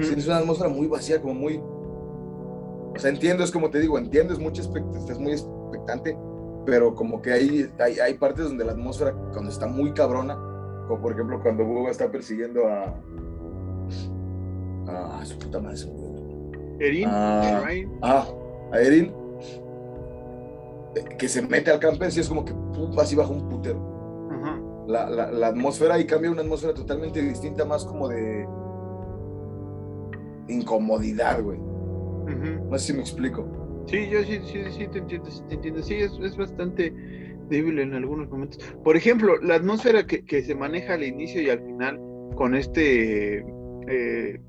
[0.00, 1.58] Es una atmósfera muy vacía, como muy.
[1.58, 6.18] O sea, entiendo, es como te digo, entiendo, es, mucho estás muy expectante,
[6.66, 10.34] pero como que hay, hay, hay, partes donde la atmósfera, cuando está muy cabrona,
[10.86, 13.00] como por ejemplo cuando Bubba está persiguiendo a.
[14.86, 15.80] a, su puta madre.
[16.78, 17.08] Erin.
[17.08, 17.62] Ah,
[18.02, 18.26] ah,
[18.72, 19.19] a Erin.
[21.18, 23.88] Que se mete al camper, y es como que pum, así baja un putero.
[24.88, 28.44] La, la, la, atmósfera ahí cambia una atmósfera totalmente distinta, más como de
[30.48, 31.58] incomodidad, güey.
[31.58, 33.46] No sé si me explico.
[33.86, 35.82] Sí, yo sí, sí, sí, te entiendo, sí, te entiendo.
[35.82, 36.92] Sí, es, es bastante
[37.48, 38.58] débil en algunos momentos.
[38.84, 42.00] Por ejemplo, la atmósfera que, que se maneja al inicio y al final
[42.36, 43.44] con este
[43.88, 44.40] eh,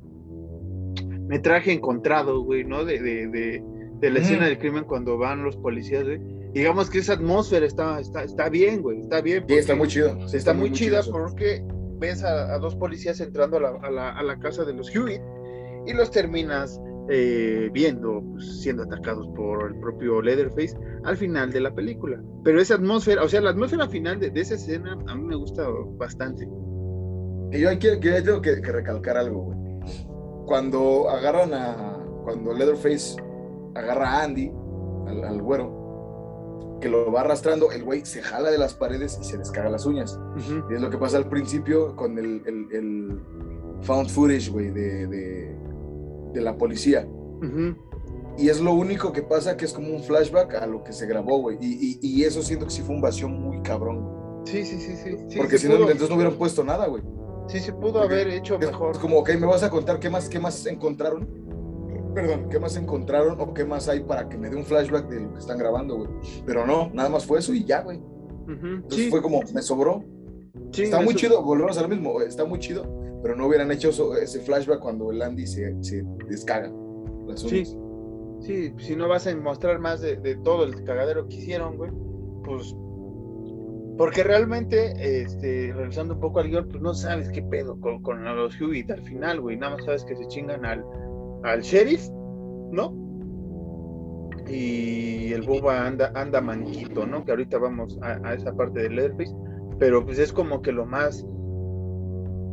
[1.28, 2.86] metraje encontrado, güey, ¿no?
[2.86, 3.64] De, de, de,
[4.02, 6.20] de la escena del crimen cuando van los policías, güey.
[6.54, 9.46] Digamos que esa atmósfera está, está, está bien, güey, está bien.
[9.48, 10.18] Sí, está muy chido.
[10.34, 11.64] Está, muy, chida porque
[12.00, 14.94] ves a, a, dos policías entrando a la, a, la, a la, casa de los
[14.94, 15.22] Hewitt
[15.86, 21.62] y los terminas eh, viendo pues, siendo atacados por el propio Leatherface al final de
[21.62, 22.22] la película.
[22.44, 25.68] Pero esa atmósfera, o sea, la atmósfera final de, esa escena a mí me gusta
[25.98, 26.48] bastante.
[27.52, 29.58] Y yo aquí, tengo que, recalcar algo, güey.
[30.46, 31.98] Cuando agarran a.
[32.24, 33.16] Cuando Leatherface
[33.76, 34.52] agarra a Andy,
[35.08, 39.38] al, güero, que lo va arrastrando, el güey se jala de las paredes y se
[39.38, 40.20] descarga las uñas.
[40.70, 43.20] Y es lo que pasa al principio con el, el,
[43.82, 45.52] found footage, güey, de
[46.34, 47.08] de la policía.
[48.38, 51.06] Y es lo único que pasa que es como un flashback a lo que se
[51.06, 51.58] grabó, güey.
[51.60, 54.42] Y, y, eso siento que sí fue un vacío muy cabrón.
[54.46, 55.38] Sí, sí, sí, sí.
[55.38, 57.04] Porque si no, entonces no hubieran puesto nada, güey.
[57.48, 58.92] Sí, se pudo haber hecho mejor.
[58.92, 61.28] Es como, ok, ¿me vas a contar qué más, qué más encontraron?
[62.14, 65.22] Perdón, ¿qué más encontraron o qué más hay para que me dé un flashback de
[65.22, 66.10] lo que están grabando, güey?
[66.46, 68.02] Pero no, nada más fue eso y ya, güey.
[68.48, 70.04] Entonces fue como, me sobró.
[70.74, 74.40] está muy chido, volvemos a lo mismo, está muy chido pero no hubieran hecho ese
[74.40, 76.72] flashback cuando el Andy se, se descaga.
[77.36, 77.66] sí,
[78.40, 81.92] sí, si no vas a mostrar más de, de, todo el cagadero que hicieron, güey,
[82.44, 82.76] pues.
[83.98, 88.24] Porque realmente, este, revisando un poco al guion, pues no sabes qué pedo con, con
[88.24, 89.58] los Hewitt al final, güey.
[89.58, 90.84] Nada más sabes que se chingan al,
[91.44, 92.08] al sheriff,
[92.72, 92.96] ¿no?
[94.48, 97.24] Y el boba anda, anda manquito, ¿no?
[97.24, 99.34] Que ahorita vamos a, esa parte del Leatherface.
[99.80, 101.26] Pero pues es como que lo más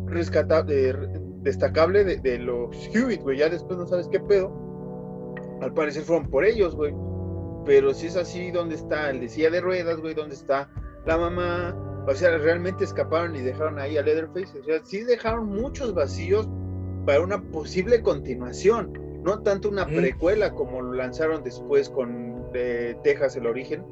[0.06, 0.94] rescatable,
[1.42, 3.38] destacable de, los Hewitt, güey.
[3.38, 4.54] Ya después no sabes qué pedo.
[5.60, 6.94] Al parecer fueron por ellos, güey.
[7.64, 10.14] Pero si es así, ¿dónde está el de silla de ruedas, güey?
[10.14, 10.70] ¿Dónde está
[11.04, 11.76] la mamá?
[12.06, 14.58] O sea, realmente escaparon y dejaron ahí a Leatherface.
[14.58, 16.48] O sea, sí dejaron muchos vacíos
[17.06, 18.92] para una posible continuación.
[19.22, 22.46] No tanto una precuela como lo lanzaron después con
[23.02, 23.84] Texas el origen,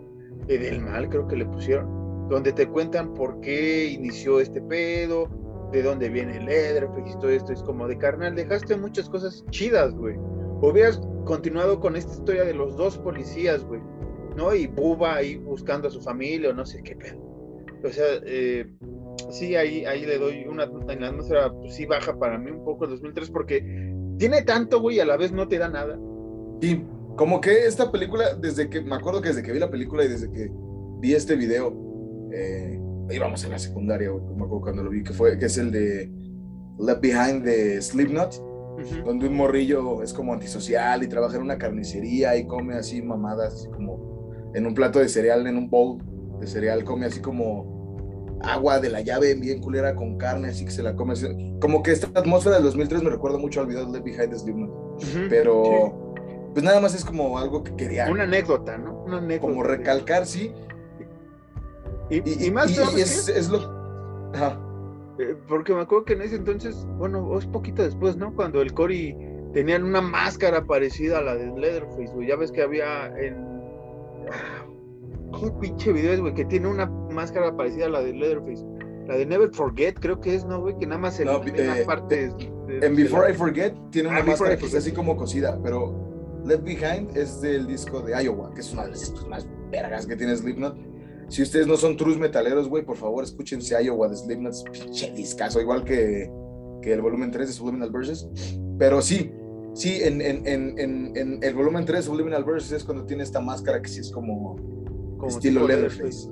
[0.47, 5.29] del mal creo que le pusieron, donde te cuentan por qué inició este pedo,
[5.73, 7.53] de dónde viene el Leatherface y todo esto.
[7.53, 10.17] Es como de carnal, dejaste muchas cosas chidas, güey.
[10.63, 13.81] Hubieras continuado con esta historia de los dos policías, güey,
[14.37, 14.55] ¿no?
[14.55, 17.19] Y Buba ahí buscando a su familia o no sé qué pedo.
[17.85, 18.67] O sea, eh,
[19.31, 22.65] sí, ahí, ahí le doy una en la atmósfera, pues sí baja para mí un
[22.65, 25.99] poco el 2003 porque tiene tanto, güey, y a la vez no te da nada.
[26.61, 26.83] Y
[27.17, 30.09] como que esta película, desde que, me acuerdo que desde que vi la película y
[30.09, 30.51] desde que
[31.01, 31.75] vi este video,
[32.33, 35.59] eh, íbamos en la secundaria, güey, me acuerdo cuando lo vi, que fue, que es
[35.59, 36.11] el de
[36.79, 38.43] Left Behind de Slipknot,
[39.05, 43.55] donde un morrillo es como antisocial y trabaja en una carnicería y come así mamadas,
[43.55, 45.99] así como en un plato de cereal, en un bowl
[46.41, 47.76] de cereal, come así como
[48.43, 51.27] agua de la llave bien culera con carne, así que se la come así.
[51.61, 54.39] Como que esta atmósfera del 2003 me recuerda mucho al video de Left Behind de
[54.39, 56.07] Slipknot, pero
[56.53, 58.11] pues nada más es como algo que quería.
[58.11, 59.03] Una anécdota, ¿no?
[59.05, 59.53] Una anécdota.
[59.53, 60.55] Como recalcar, sí.
[62.09, 63.59] Y, más y, es, es, lo.
[64.33, 64.59] Ajá.
[65.19, 68.35] Eh, porque me acuerdo que en ese entonces, bueno, es poquito después, ¿no?
[68.35, 69.17] Cuando el Cory
[69.53, 72.29] tenían una máscara parecida a la de Leatherface, güey.
[72.29, 73.37] Ya ves que había en.
[75.41, 76.35] ¿Qué pinche video es, güey?
[76.35, 78.65] Que tiene una máscara parecida a la de Leatherface.
[79.07, 80.77] La de Never Forget, creo que es, ¿no, güey?
[80.79, 82.35] Que nada más se no, eh, partes.
[82.69, 85.95] en Before I Forget tiene una ah, máscara que así como cosida, pero
[86.45, 90.17] Left Behind es del disco de Iowa, que es una de las más vergas que
[90.17, 90.77] tiene Slipknot
[91.29, 95.61] si ustedes no son trus metaleros, güey, por favor, escúchense Iowa de Slipknot, pinche discazo,
[95.61, 96.31] igual que,
[96.83, 98.29] que, el volumen 3 de Subliminal Verses.
[98.79, 99.33] Pero sí,
[99.75, 103.41] sí, en, en, en, en, el volumen 3 de Subliminal Verses es cuando tiene esta
[103.41, 104.57] máscara que sí es como,
[105.17, 106.29] como estilo Leatherface.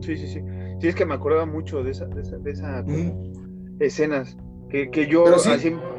[0.00, 0.42] Sí, sí, sí.
[0.80, 2.84] Sí, es que me acordaba mucho de esa, de esa, de esa
[3.80, 4.36] escenas
[4.70, 5.24] que, que yo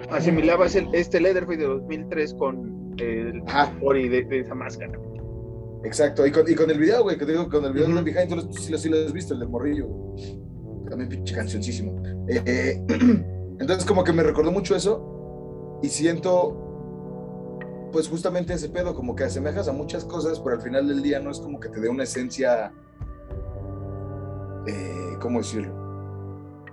[0.10, 3.42] asimilaba este Leatherface de 2003 con el
[3.82, 5.00] Ori de, de esa máscara.
[5.84, 8.02] Exacto, y con, y con el video, güey, que te digo, con el video de
[8.02, 9.88] Behind, tú, sí, sí, lo has visto, el de Morrillo.
[10.90, 12.02] También pinche cancioncísimo.
[12.28, 12.84] Eh,
[13.60, 16.69] entonces, como que me recordó mucho eso, y siento,
[17.92, 21.20] pues justamente ese pedo, como que asemejas a muchas cosas, pero al final del día
[21.20, 22.72] no es como que te dé una esencia,
[24.68, 25.74] eh, ¿cómo decirlo?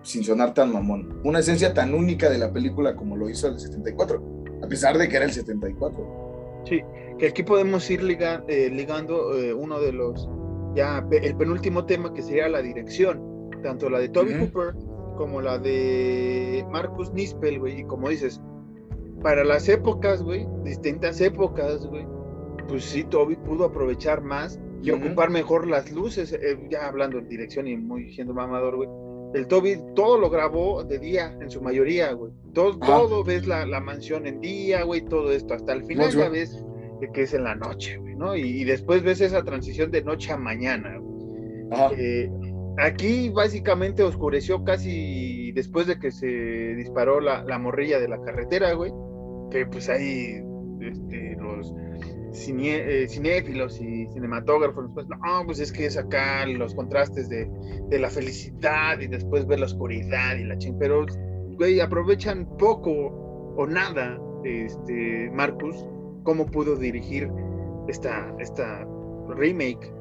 [0.03, 1.21] Sin sonar tan mamón.
[1.25, 4.23] Una esencia tan única de la película como lo hizo el 74,
[4.63, 6.63] a pesar de que era el 74.
[6.65, 6.83] Sí,
[7.19, 10.29] que aquí podemos ir eh, ligando eh, uno de los,
[10.75, 14.75] ya el penúltimo tema que sería la dirección, tanto la de Toby Cooper
[15.17, 18.41] como la de Marcus Nispel, güey, y como dices,
[19.27, 22.07] para las épocas, güey, distintas épocas, güey,
[22.69, 27.29] pues sí, Toby pudo aprovechar más y ocupar mejor las luces, eh, ya hablando en
[27.29, 28.89] dirección y muy siendo mamador, güey.
[29.35, 32.31] El Toby todo lo grabó de día, en su mayoría, güey.
[32.55, 35.55] Todo, todo ves la, la, mansión en día, güey, todo esto.
[35.55, 36.65] Hasta el final ya ves
[37.13, 38.37] que es en la noche, güey, ¿no?
[38.37, 41.01] Y, después ves esa transición de noche a mañana,
[41.99, 42.31] eh,
[42.79, 46.29] aquí básicamente oscureció casi después de que se
[46.77, 48.93] disparó la, la morrilla de la carretera, güey.
[49.51, 50.43] Que pues ahí
[50.81, 51.73] este, los
[52.49, 57.49] eh, cinéfilos y cinematógrafos, pues no, pues es que acá los contrastes de,
[57.89, 61.07] de la felicidad y después ver la oscuridad y la ching, pero
[61.57, 62.91] güey, aprovechan poco
[63.57, 65.87] o nada, este, Marcus,
[66.23, 67.31] cómo pudo dirigir
[67.89, 68.87] esta, esta
[69.29, 69.93] remake.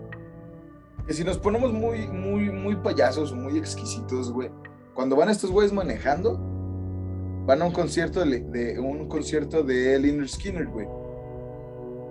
[1.08, 4.50] Que si nos ponemos muy, muy, muy payasos muy exquisitos, güey,
[4.93, 6.39] cuando van estos güeyes manejando,
[7.46, 10.88] van a un concierto de, un concierto de Lynyrd Skinner, güey.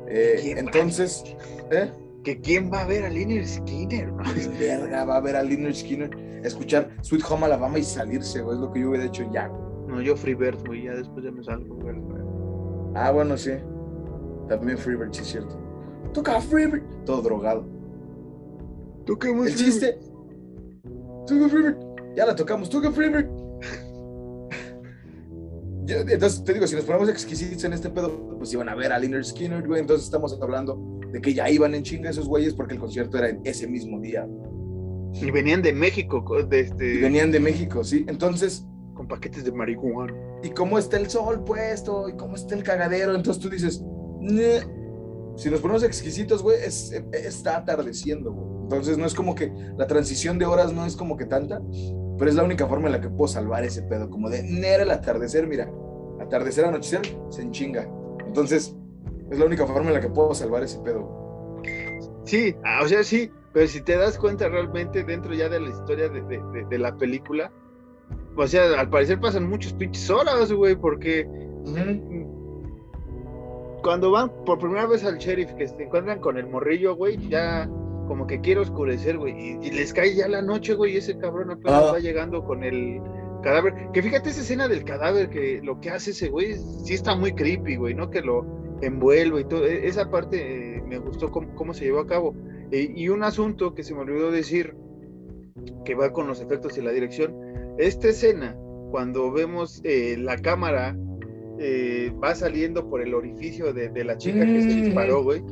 [0.09, 1.25] Eh, entonces,
[1.71, 1.91] ¿eh?
[2.23, 4.13] ¿Que quién va a ver a Lynyrd Skinner?
[4.59, 6.11] Verga, va a ver a Lynyrd Skinner,
[6.45, 9.49] escuchar Sweet Home Alabama y salirse, güey, es lo que yo hubiera hecho ya.
[9.89, 11.97] No, yo Freebird, güey, ya después ya me salgo, güey.
[12.95, 13.53] Ah, bueno, sí.
[14.49, 15.59] También Freebird, sí es cierto.
[16.13, 16.83] Toca Freebird.
[17.05, 17.67] Todo drogado.
[19.05, 19.99] Toquemos El chiste.
[21.27, 21.77] Toca Freebird.
[22.15, 22.71] Ya la tocamos.
[22.71, 23.29] Toca Freebird.
[25.87, 28.99] Entonces te digo, si nos ponemos exquisitos en este pedo, pues iban a ver a
[28.99, 29.81] Liner Skinner, güey.
[29.81, 33.29] Entonces estamos hablando de que ya iban en chinga esos güeyes porque el concierto era
[33.29, 34.27] en ese mismo día.
[35.15, 36.95] Y venían de México, de este.
[36.95, 38.05] Y venían de México, sí.
[38.09, 38.67] Entonces.
[38.95, 40.15] Con paquetes de marihuana.
[40.43, 43.15] Y cómo está el sol puesto, y cómo está el cagadero.
[43.15, 43.85] Entonces tú dices,
[45.37, 48.55] si nos ponemos exquisitos, güey, es, está atardeciendo, güey.
[48.63, 51.61] Entonces no es como que la transición de horas no es como que tanta,
[52.19, 54.83] pero es la única forma en la que puedo salvar ese pedo, como de nera
[54.83, 55.71] el atardecer, mira,
[56.21, 57.89] atardecer, anochecer, se enchinga.
[58.27, 58.77] Entonces,
[59.31, 61.63] es la única forma en la que puedo salvar ese pedo.
[62.25, 65.69] Sí, ah, o sea, sí, pero si te das cuenta realmente dentro ya de la
[65.71, 67.53] historia de, la película,
[68.37, 71.29] o sea, al parecer pasan muchos pinches horas, güey, porque
[73.83, 77.69] cuando van por primera vez al sheriff, que se encuentran con el morrillo, güey, ya
[78.07, 81.51] como que quiere oscurecer, güey, y, les cae ya la noche, güey, y ese cabrón
[81.51, 81.93] apenas ah.
[81.93, 83.01] va llegando con el
[83.43, 83.75] cadáver.
[83.93, 87.33] Que fíjate esa escena del cadáver, que lo que hace ese güey sí está muy
[87.33, 88.11] creepy, güey, ¿no?
[88.11, 88.47] Que lo
[88.81, 89.67] envuelve y todo.
[89.67, 92.35] E, esa parte eh, me gustó cómo, se llevó a cabo.
[92.71, 94.75] E, y un asunto que se me olvidó decir,
[95.85, 97.35] que va con los efectos y la dirección,
[97.79, 98.57] esta escena,
[98.91, 100.97] cuando vemos eh, la cámara
[101.59, 105.43] eh, va saliendo por el orificio de, la chica que se disparó, güey.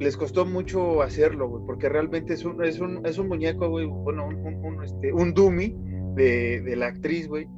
[0.00, 3.86] Les costó mucho hacerlo, güey, porque realmente es un, es un, es un muñeco, güey,
[3.86, 5.76] bueno, un, un, este, un dummy
[6.14, 7.48] de, de la actriz, güey.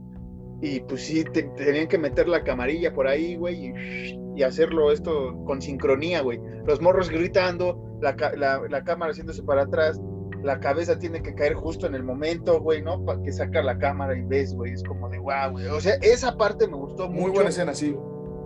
[0.62, 5.42] Y pues sí, tenían que meter la camarilla por ahí, güey, y, y, hacerlo esto
[5.46, 6.38] con sincronía, güey.
[6.66, 9.98] Los morros gritando, la, la, la cámara haciéndose para atrás,
[10.42, 13.04] la cabeza tiene que caer justo en el momento, güey, ¿no?
[13.04, 15.66] Para que saca la cámara y ves, güey, es como de wow, güey.
[15.66, 17.22] O sea, esa parte me gustó muy mucho.
[17.22, 17.96] Muy buena escena, sí.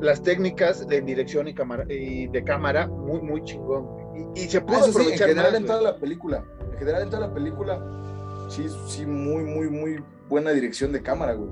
[0.01, 3.87] Las técnicas de dirección y, cámara, y de cámara, muy, muy chingón.
[4.35, 7.29] Y, y se pudo aprovechar en general en toda la película, en general en toda
[7.29, 11.51] la película, sí, sí, muy, muy, muy buena dirección de cámara, güey.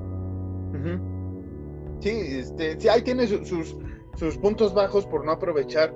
[2.00, 3.76] Sí, este, sí, ahí tiene sus,
[4.16, 5.94] sus puntos bajos por no aprovechar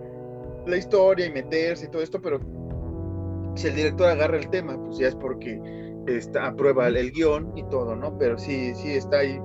[0.67, 2.41] la historia y meterse y todo esto, pero
[3.57, 5.61] si el director agarra el tema, pues ya es porque
[6.07, 8.17] está, aprueba el, guion y todo, ¿no?
[8.19, 9.41] Pero sí, sí está ahí.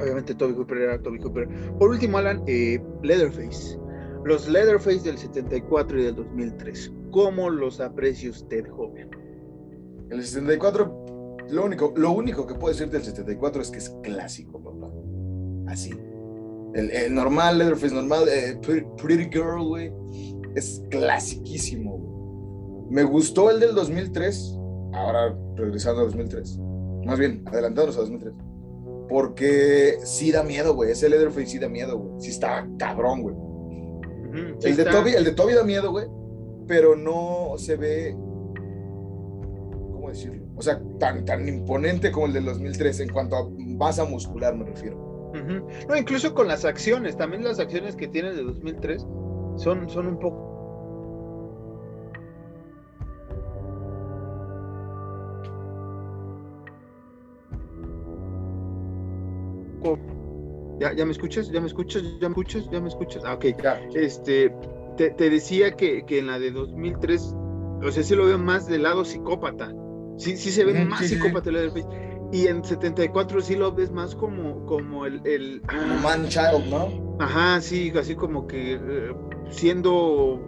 [0.00, 1.48] Obviamente Toby Hooper era Toby Hooper.
[1.78, 3.78] Por último, Alan, eh, Leatherface.
[4.24, 6.92] Los Leatherface del 74 y del 2003.
[7.10, 9.10] ¿Cómo los aprecia usted, joven?
[10.10, 11.02] El 74,
[11.50, 14.90] lo único, lo único que puedo decir del 74 es que es clásico, papá.
[15.66, 15.90] Así.
[16.74, 18.58] El, normal, Leatherface normal, eh,
[18.96, 19.92] pretty, Girl, güey,
[20.54, 22.86] es clasiquísimo.
[22.90, 24.58] Me gustó el del 2003,
[24.92, 26.58] ahora regresando a 2003.
[27.04, 28.34] Más bien, adelantándonos a 2003.
[29.12, 30.92] Porque sí da miedo, güey.
[30.92, 32.18] Ese Leatherface sí da miedo, güey.
[32.18, 33.36] Sí está cabrón, güey.
[34.62, 36.06] el, de Toby, el de Toby da miedo, güey.
[36.66, 38.16] Pero no se ve.
[39.92, 40.46] ¿Cómo decirlo?
[40.56, 44.64] O sea, tan, tan imponente como el del 2003 en cuanto a masa muscular, me
[44.64, 45.30] refiero.
[45.86, 47.14] No, incluso con las acciones.
[47.14, 49.06] También las acciones que tiene el de 2003
[49.56, 50.51] son, son un poco
[60.80, 61.50] ¿Ya, ¿Ya me escuchas?
[61.50, 62.02] ¿Ya me escuchas?
[62.20, 62.68] ¿Ya me escuchas?
[62.70, 63.22] ¿Ya me escuchas?
[63.24, 63.44] Ah, ok.
[63.94, 64.52] Este,
[64.96, 67.34] te, te decía que, que, en la de 2003,
[67.84, 69.72] o sea, sí lo veo más del lado psicópata.
[70.16, 71.88] Sí, sí se ve más psicópata el Leatherface.
[72.32, 75.20] Y en 74 sí lo ves más como, como el...
[75.26, 77.16] el como man child, ¿no?
[77.18, 79.14] Ajá, sí, así como que eh,
[79.50, 80.40] siendo...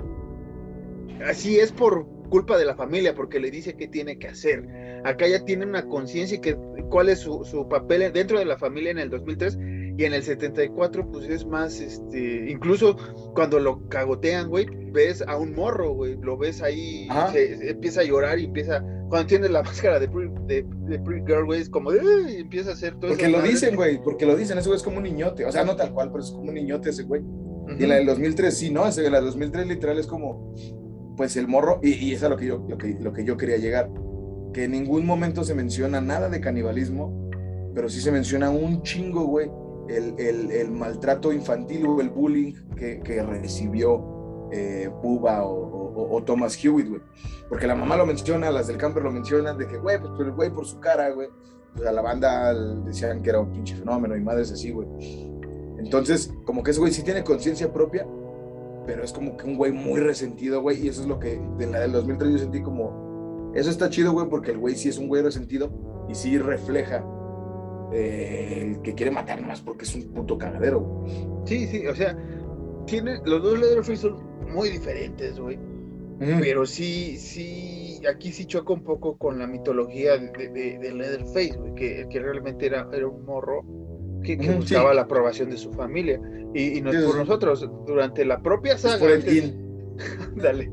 [1.26, 4.66] Así es por culpa de la familia, porque le dice qué tiene que hacer.
[5.04, 6.56] Acá ya tiene una conciencia y que
[6.90, 9.58] cuál es su, su papel dentro de la familia en el 2003
[9.96, 12.96] y en el 74, pues es más, este, incluso
[13.34, 18.04] cuando lo cagotean, güey, ves a un morro, güey, lo ves ahí, se, empieza a
[18.04, 22.02] llorar y empieza, cuando tiene la máscara de Pretty, de, Girl, güey, es como de,
[22.32, 24.82] y empieza a hacer todo Porque lo dicen, güey, porque lo dicen, ese güey es
[24.82, 27.22] como un niñote, o sea, no tal cual, pero es como un niñote ese güey.
[27.78, 28.86] Y en la del 2003, sí, ¿no?
[28.86, 30.52] Ese, en la del 2003 literal es como,
[31.16, 33.36] pues el morro, y, y eso es lo que, yo, lo, que, lo que yo
[33.36, 33.88] quería llegar,
[34.54, 37.30] que en ningún momento se menciona nada de canibalismo,
[37.74, 39.50] pero sí se menciona un chingo, güey,
[39.88, 46.56] el, el, maltrato infantil o el bullying que, que recibió eh, Buba o, o, Thomas
[46.62, 47.02] Hewitt, güey.
[47.48, 50.32] Porque la mamá lo menciona, las del camper lo mencionan, de que, güey, pues el
[50.32, 51.28] güey por su cara, güey.
[51.74, 54.88] Pues a la banda decían que era un pinche fenómeno y madres así, güey.
[55.78, 58.06] Entonces, como que ese güey sí tiene conciencia propia,
[58.86, 60.86] pero es como que un güey muy resentido, güey.
[60.86, 63.03] Y eso es lo que en la del 2003 yo sentí como,
[63.54, 65.70] eso está chido, güey, porque el güey sí es un güey resentido
[66.08, 67.04] y sí refleja
[67.92, 71.04] eh, que quiere matar más porque es un puto cagadero.
[71.46, 72.16] Sí, sí, o sea,
[72.86, 74.16] tiene, los dos Leatherface son
[74.52, 75.58] muy diferentes, güey.
[76.18, 81.74] Pero sí, sí, aquí sí choca un poco con la mitología de, de, Leatherface, güey,
[81.74, 83.64] que, que realmente era, era un morro
[84.24, 86.20] que, buscaba la aprobación de su familia.
[86.54, 89.06] Y, no es por nosotros, durante la propia saga.
[90.36, 90.70] Dale.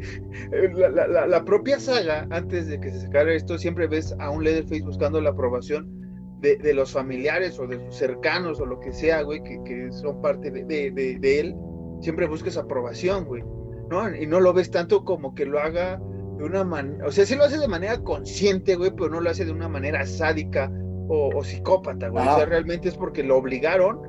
[0.73, 4.83] La, la, propia saga, antes de que se sacara esto, siempre ves a un Leatherface
[4.83, 6.01] buscando la aprobación
[6.41, 10.21] de, los familiares o de sus cercanos o lo que sea, güey, que, que son
[10.21, 11.55] parte de, de, él,
[12.01, 13.43] siempre busques aprobación, güey,
[13.89, 14.13] ¿no?
[14.15, 16.01] Y no lo ves tanto como que lo haga
[16.37, 19.29] de una manera, o sea, sí lo hace de manera consciente, güey, pero no lo
[19.29, 20.71] hace de una manera sádica
[21.07, 22.27] o, psicópata, güey.
[22.27, 23.99] O sea, realmente es porque lo obligaron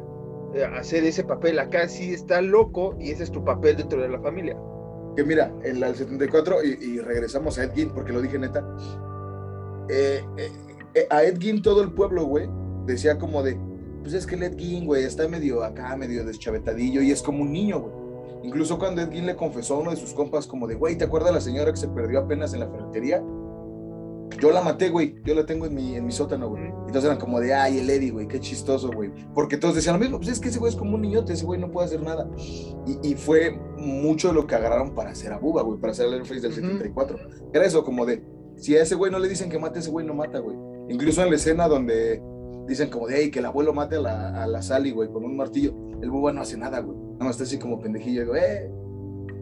[0.54, 1.58] eh, a hacer ese papel.
[1.58, 4.56] Acá sí está loco y ese es tu papel dentro de la familia.
[5.16, 8.64] Que mira, en la 74, y, y regresamos a Ed porque lo dije neta,
[9.88, 10.52] eh, eh,
[10.94, 12.48] eh, a Ed todo el pueblo, güey,
[12.86, 13.58] decía como de,
[14.02, 17.52] pues es que el Ed güey, está medio acá, medio deschavetadillo y es como un
[17.52, 17.94] niño, güey.
[18.44, 21.32] Incluso cuando Ed le confesó a uno de sus compas como de, güey, ¿te acuerdas
[21.32, 23.22] la señora que se perdió apenas en la ferretería?
[24.40, 26.64] Yo la maté, güey, yo la tengo en mi, en mi sótano, güey.
[26.66, 29.10] Entonces eran como de, ay, el Eddie, güey, qué chistoso, güey.
[29.34, 31.44] Porque todos decían lo mismo, pues es que ese güey es como un niñote, ese
[31.44, 32.28] güey no puede hacer nada.
[33.02, 36.24] Y, fue mucho de lo que agarraron para hacer a Buba, güey, para hacer el
[36.24, 37.18] Face del 74.
[37.52, 38.22] Era eso, como de,
[38.56, 40.56] si a ese güey no le dicen que mate, ese güey no mata, güey.
[40.88, 42.22] Incluso en la escena donde
[42.66, 45.24] dicen como de, hey, que el abuelo mate a la, a la Sally, güey, con
[45.24, 45.74] un martillo.
[46.00, 46.96] El Bubba no hace nada, güey.
[46.96, 48.22] Nada más está así como pendejillo.
[48.22, 48.70] Digo, eh.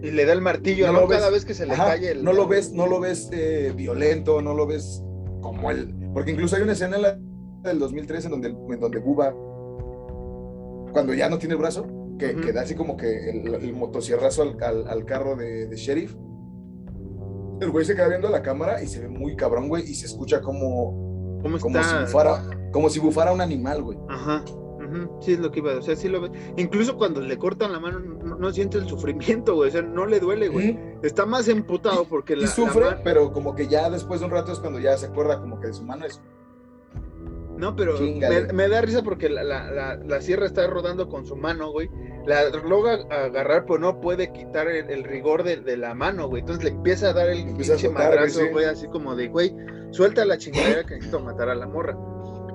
[0.03, 1.01] Y le da el martillo, No ¿no?
[1.03, 1.18] lo ves.
[1.18, 2.24] Cada vez que se le Ajá, cae el.
[2.24, 5.03] No lo ves, no lo ves eh, violento, no lo ves
[5.40, 5.94] como el.
[6.14, 7.18] Porque incluso hay una escena en la,
[7.62, 9.32] del 2003 en donde, en donde Bubba,
[10.92, 11.86] cuando ya no tiene el brazo,
[12.18, 15.76] que, que da así como que el, el motosierrazo al, al- al carro de, de
[15.76, 16.14] sheriff.
[17.61, 19.94] El güey se queda viendo a la cámara y se ve muy cabrón, güey, y
[19.94, 22.42] se escucha como, ¿Cómo como si bufara,
[22.72, 23.98] como si bufara un animal, güey.
[24.09, 24.42] Ajá.
[25.20, 25.72] Sí, es lo que iba.
[25.74, 26.30] O sea, sí lo ve.
[26.57, 29.68] Incluso cuando le cortan la mano, no, no siente el sufrimiento, güey.
[29.68, 30.72] O sea, no le duele, güey.
[30.72, 31.01] Ujú.
[31.03, 32.43] Está más emputado porque la.
[32.43, 34.97] Y la sufre, mano- pero como que ya después de un rato es cuando ya
[34.97, 36.20] se acuerda como que de su mano es.
[37.57, 41.26] No, pero me, me da risa porque la, la, la, la sierra está rodando con
[41.26, 41.91] su mano, güey.
[42.26, 46.41] La logra agarrar, pero no puede quitar el, el rigor de, de la mano, güey.
[46.41, 48.49] Entonces le empieza a dar el a pinche güey, madrazo, sí.
[48.51, 49.55] güey, así como de, güey,
[49.91, 51.99] suelta la chingadera que necesito matar a la morra.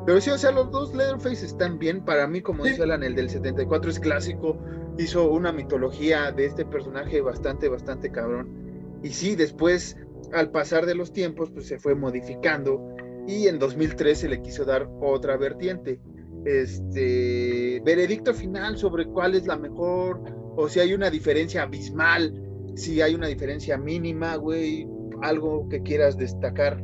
[0.06, 2.04] Pero sí, o sea, los dos Leatherface están bien.
[2.06, 2.72] Para mí, como Sí.
[2.72, 4.58] dice Alan, el del 74 es clásico.
[4.98, 9.00] Hizo una mitología de este personaje bastante, bastante cabrón.
[9.02, 9.98] Y sí, después,
[10.32, 12.96] al pasar de los tiempos, pues se fue modificando.
[13.28, 16.00] Y en 2003 se le quiso dar otra vertiente.
[16.46, 20.22] Este veredicto final sobre cuál es la mejor,
[20.56, 22.34] o si hay una diferencia abismal,
[22.76, 24.88] si hay una diferencia mínima, güey,
[25.22, 26.84] algo que quieras destacar.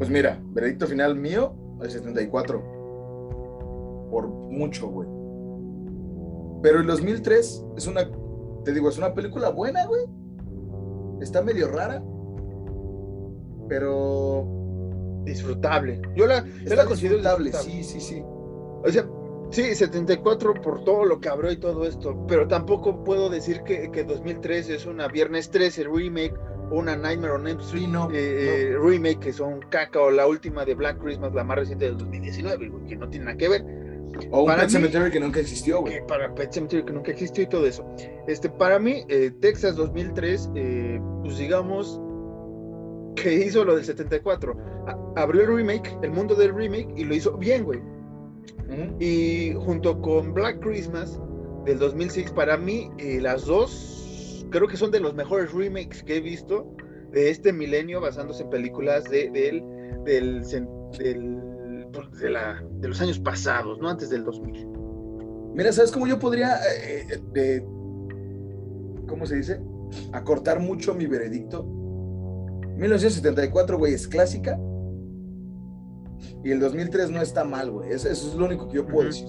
[0.00, 2.58] Pues mira, veredicto final mío, el 74.
[4.10, 5.06] Por mucho, güey.
[6.62, 8.10] Pero el 2003 es una,
[8.64, 10.06] te digo, es una película buena, güey.
[11.20, 12.02] Está medio rara.
[13.68, 14.46] Pero
[15.26, 16.00] Disfrutable.
[16.16, 18.22] Yo la, yo la considero disfrutable, sí, sí, sí.
[18.24, 19.06] O sea,
[19.50, 23.90] sí, 74 por todo lo que abrió y todo esto, pero tampoco puedo decir que,
[23.90, 26.34] que 2003 es una Viernes 13 remake
[26.70, 30.64] una Nightmare on Elm Street Sí, no, eh, remake que son caca o la última
[30.64, 33.64] de Black Christmas, la más reciente del 2019, güey, que no tiene nada que ver.
[34.30, 35.94] O un Para Pet mí- Cemetery que nunca existió, güey.
[35.94, 37.86] que para Pet Sematary que nunca existió y todo eso.
[38.26, 42.00] Este, para mí, eh, Texas 2003, eh, pues digamos
[43.16, 44.56] que hizo lo del 74.
[44.86, 47.78] A- abrió el remake, el mundo del remake, y lo hizo bien, güey.
[48.68, 48.96] Ujú.
[48.98, 51.20] Y junto con Black Christmas
[51.64, 54.09] del 2006, para mí, eh, las dos
[54.50, 56.74] creo que son de los mejores remakes que he visto
[57.12, 59.62] de este milenio, basándose en películas de, del,
[60.04, 60.42] del,
[60.98, 63.88] del- pues, de, la- de los años pasados, ¿no?
[63.88, 64.68] Antes del 2000.
[65.54, 67.64] Mira, ¿sabes cómo yo podría, eh, eh,
[69.08, 69.60] ¿cómo se dice?
[70.12, 71.64] Acortar mucho mi veredicto.
[72.76, 74.58] 1974, güey, es clásica.
[76.44, 77.90] Y el 2003 no está mal, güey.
[77.90, 79.26] Eso, eso es lo único que yo puedo decir.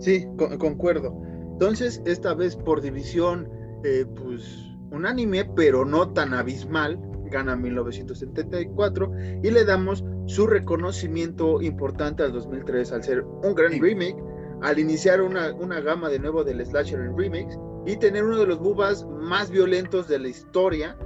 [0.00, 1.16] Sí, con- concuerdo.
[1.52, 3.48] Entonces, esta vez por división,
[3.84, 4.42] eh, pues
[4.90, 6.98] unánime, pero no tan abismal,
[7.30, 9.10] gana 1974
[9.42, 14.16] y le damos su reconocimiento importante al 2003 al ser un gran remake,
[14.62, 18.46] al iniciar una, una gama de nuevo del slasher en remakes y tener uno de
[18.46, 20.96] los bubas más violentos de la historia,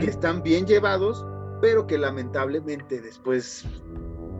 [0.00, 1.24] que están bien llevados,
[1.60, 3.64] pero que lamentablemente después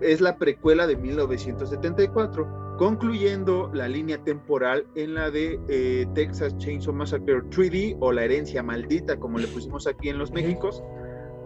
[0.00, 6.92] es la precuela de 1974, concluyendo la línea temporal en la de eh, Texas Chainsaw
[6.92, 10.82] Massacre 3D o la herencia maldita, como le pusimos aquí en los Méxicos,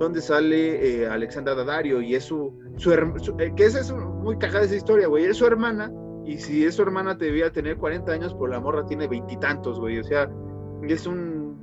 [0.00, 3.92] donde sale eh, Alexandra Daddario y es su, su, her- su- eh, que esa es
[3.92, 5.92] muy cagada esa historia, güey, es su hermana
[6.32, 9.98] y si es su hermana debía tener 40 años, pues la morra tiene veintitantos, güey,
[9.98, 10.30] o sea,
[10.88, 11.56] es un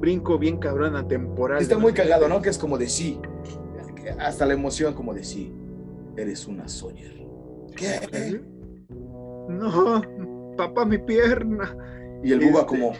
[0.00, 1.60] brinco bien cabrón a temporal.
[1.62, 2.42] está muy cagado, ¿no?
[2.42, 3.18] Que es como de sí.
[4.18, 5.52] Hasta la emoción como de sí.
[6.16, 7.14] Eres una Sawyer.
[7.74, 8.40] ¿Qué?
[9.48, 10.02] No,
[10.56, 11.76] papá, mi pierna.
[12.22, 12.92] Y el Buba Este- como,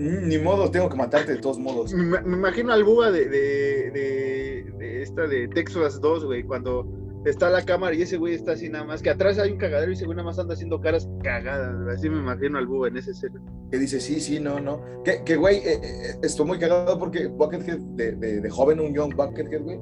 [0.00, 1.92] Mm, Ni modo, tengo que matarte de todos modos.
[1.92, 6.86] Me imagino al Buba de, de, de- de esta de Texas 2, güey, cuando
[7.30, 9.90] está la cámara y ese güey está así nada más, que atrás hay un cagadero
[9.90, 11.74] y ese güey nada más anda haciendo caras cagadas.
[11.96, 13.40] Así me imagino al Buba en esa escena.
[13.70, 14.82] Que dice, sí, sí, no, no.
[15.04, 18.94] Que, que güey, eh, eh, estoy muy cagado porque Buckethead, de, de, de joven, un
[18.94, 19.78] young Buckethead, güey,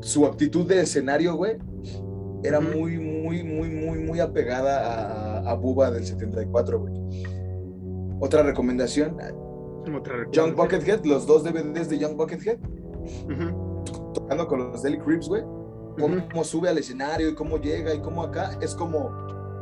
[0.00, 1.56] su actitud de escenario, güey,
[2.42, 6.94] era muy, muy, muy, muy, muy apegada a, a Bubba del 74, güey.
[8.20, 10.56] Otra recomendación, Otra Young recomendación.
[10.56, 12.58] Buckethead, los dos DVDs de Young Buckethead,
[14.14, 15.42] tocando con los Deli Creeps, güey,
[15.98, 16.28] cómo, ujú.
[16.30, 19.10] cómo sube al escenario y cómo llega y cómo acá, es como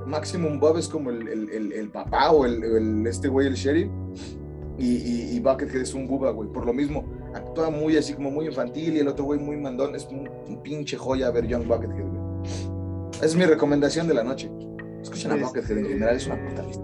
[0.07, 3.89] Maximum Bob es como el, el- el- el papá o el, este güey, el sheriff,
[4.78, 7.05] y, y, y Buckethead es un buba, güey, por lo mismo,
[7.35, 10.62] actúa muy así como muy infantil y el otro güey muy mandón, es un, un
[10.62, 12.24] pinche joya ver Young Buckethead, güey.
[13.22, 14.51] Es mi recomendación de la noche.
[15.01, 16.82] Escuchen a Buckethead en general, es una puta lista.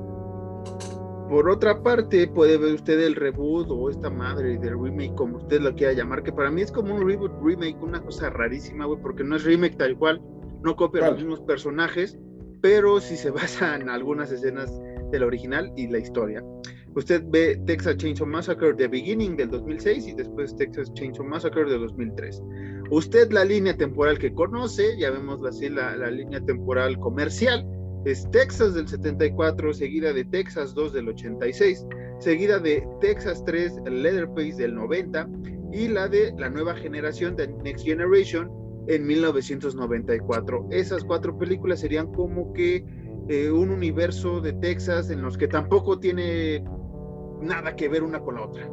[1.30, 5.60] Por otra parte, puede ver usted el reboot o esta madre del remake, como usted
[5.60, 9.00] lo quiera llamar, que para mí es como un reboot, remake, una cosa rarísima, güey,
[9.00, 10.20] porque no es remake tal cual,
[10.64, 11.12] no copia ¿Cuál?
[11.12, 12.18] los mismos personajes,
[12.60, 14.76] pero sí se basa en algunas escenas
[15.12, 16.42] del original y la historia.
[16.96, 21.78] Usted ve Texas Chainsaw Massacre The Beginning del 2006 y después Texas Chainsaw Massacre de
[21.78, 22.42] 2003.
[22.90, 27.64] Usted la línea temporal que conoce, llamémosla así, la, la línea temporal comercial,
[28.04, 31.86] es Texas del 74, seguida de Texas 2 del 86,
[32.18, 35.28] seguida de Texas 3 Leatherface del 90
[35.72, 38.50] y la de la nueva generación de Next Generation
[38.86, 40.68] en 1994.
[40.70, 42.84] Esas cuatro películas serían como que
[43.28, 46.64] eh, un universo de Texas en los que tampoco tiene
[47.40, 48.68] nada que ver una con la otra.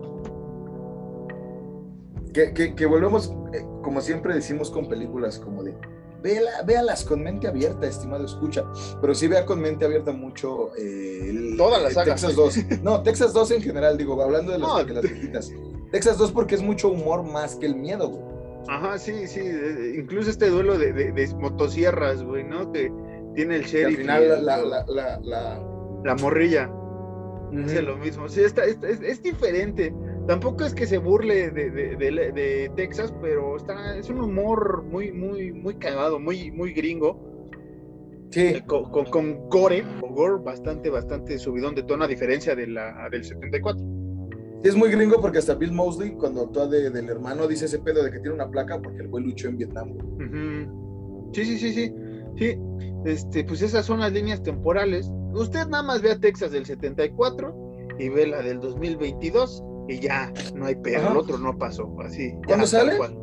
[2.34, 5.76] Que, que, volvemos, eh, como siempre decimos con películas, como de,
[6.22, 8.64] véala- véalas con mente abierta, estimado escucha,
[9.02, 12.14] pero sí vea con mente abierta mucho eh, el- Toda la eh, saga.
[12.14, 12.58] Texas 2.
[12.84, 14.84] No, Texas 2 en general, digo, hablando de las, No.
[14.84, 15.52] de las viejitas.
[15.92, 18.28] Texas 2 porque es mucho humor más que el miedo, güey.
[18.70, 19.40] Ajá, sí, sí,
[19.96, 22.72] incluso este duelo de, de- de motosierras, güey, ¿no?
[22.74, 22.92] Que
[23.34, 23.94] tiene el al sheriff.
[24.00, 25.64] y final la, el- la, la, la- la-
[26.04, 26.70] la morrilla.
[27.64, 28.28] Hace lo mismo.
[28.28, 29.94] Sí, está, está- es, es diferente.
[30.28, 34.84] Tampoco es que se burle de, de- de- de Texas, pero está, es un humor
[34.84, 37.20] muy, muy, muy cagado, muy, muy gringo.
[38.30, 42.56] Sí, eh, Con, con, con gore, o gore bastante, bastante subidón de tono, a diferencia
[42.56, 43.82] de la, del 74.
[44.64, 48.04] es muy gringo porque hasta Bill Mosley, cuando actúa de- del hermano, dice ese pedo
[48.04, 49.92] de que tiene una placa porque el güey luchó en Vietnam.
[49.92, 51.32] Ujú.
[51.34, 51.94] Sí, sí, sí, sí.
[52.38, 52.56] Sí,
[53.06, 55.10] este, pues esas son las líneas temporales.
[55.34, 57.56] Usted nada más ve a Texas del 74
[57.98, 62.34] y ve la del 2022 y ya, no hay pedo, el otro no pasó, así.
[62.46, 62.98] ¿Cuándo sale?
[62.98, 63.18] cual.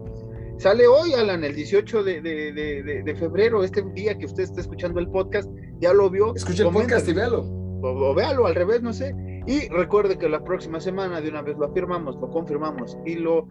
[0.58, 4.60] Sale hoy, Alan, el 18 de, de- de- de- febrero, este día que usted está
[4.60, 5.50] escuchando el podcast,
[5.80, 6.34] ya lo vio.
[6.34, 7.42] Escucha el podcast y véalo.
[7.42, 9.14] o, o véalo al revés, no sé.
[9.46, 13.48] Y recuerde que la próxima semana de una vez lo afirmamos, lo confirmamos y lo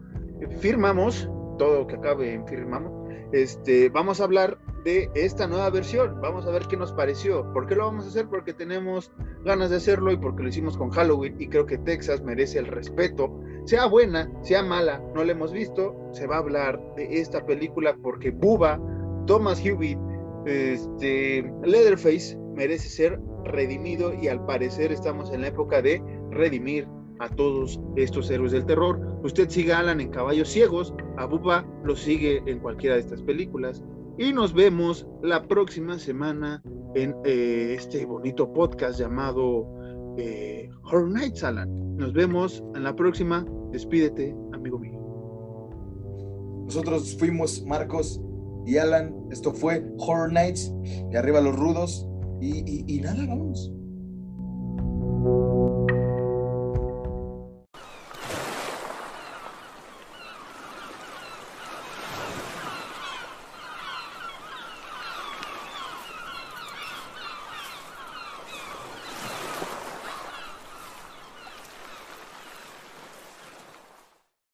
[0.60, 1.28] firmamos,
[1.58, 2.92] todo que acabe en firmamos,
[3.32, 7.50] este, vamos a hablar de esta nueva versión, vamos a ver qué nos pareció.
[7.52, 8.28] ¿Por qué lo vamos a hacer?
[8.28, 9.10] Porque tenemos
[9.42, 12.66] ganas de hacerlo y porque lo hicimos con Halloween y creo que Texas merece el
[12.66, 17.44] respeto, sea buena, sea mala, no la hemos visto, se va a hablar de esta
[17.46, 18.78] película porque Buba,
[19.26, 19.98] Thomas Hewitt,
[20.44, 26.86] este, Leatherface merece ser redimido y al parecer estamos en la época de redimir
[27.20, 29.00] a todos estos héroes del terror.
[29.22, 33.22] Usted sigue a Alan en Caballos Ciegos, a Buba lo sigue en cualquiera de estas
[33.22, 33.82] películas
[34.18, 36.62] y nos vemos la próxima semana
[36.94, 39.66] en eh, este bonito podcast llamado
[40.16, 41.96] eh, Horror Nights, Alan.
[41.96, 43.44] Nos vemos en la próxima.
[43.72, 45.00] Despídete, amigo mío.
[46.64, 48.20] Nosotros fuimos Marcos
[48.66, 49.14] y Alan.
[49.30, 50.72] Esto fue Horror Nights.
[51.10, 52.06] Y arriba los rudos.
[52.40, 53.72] Y, y nada, vamos.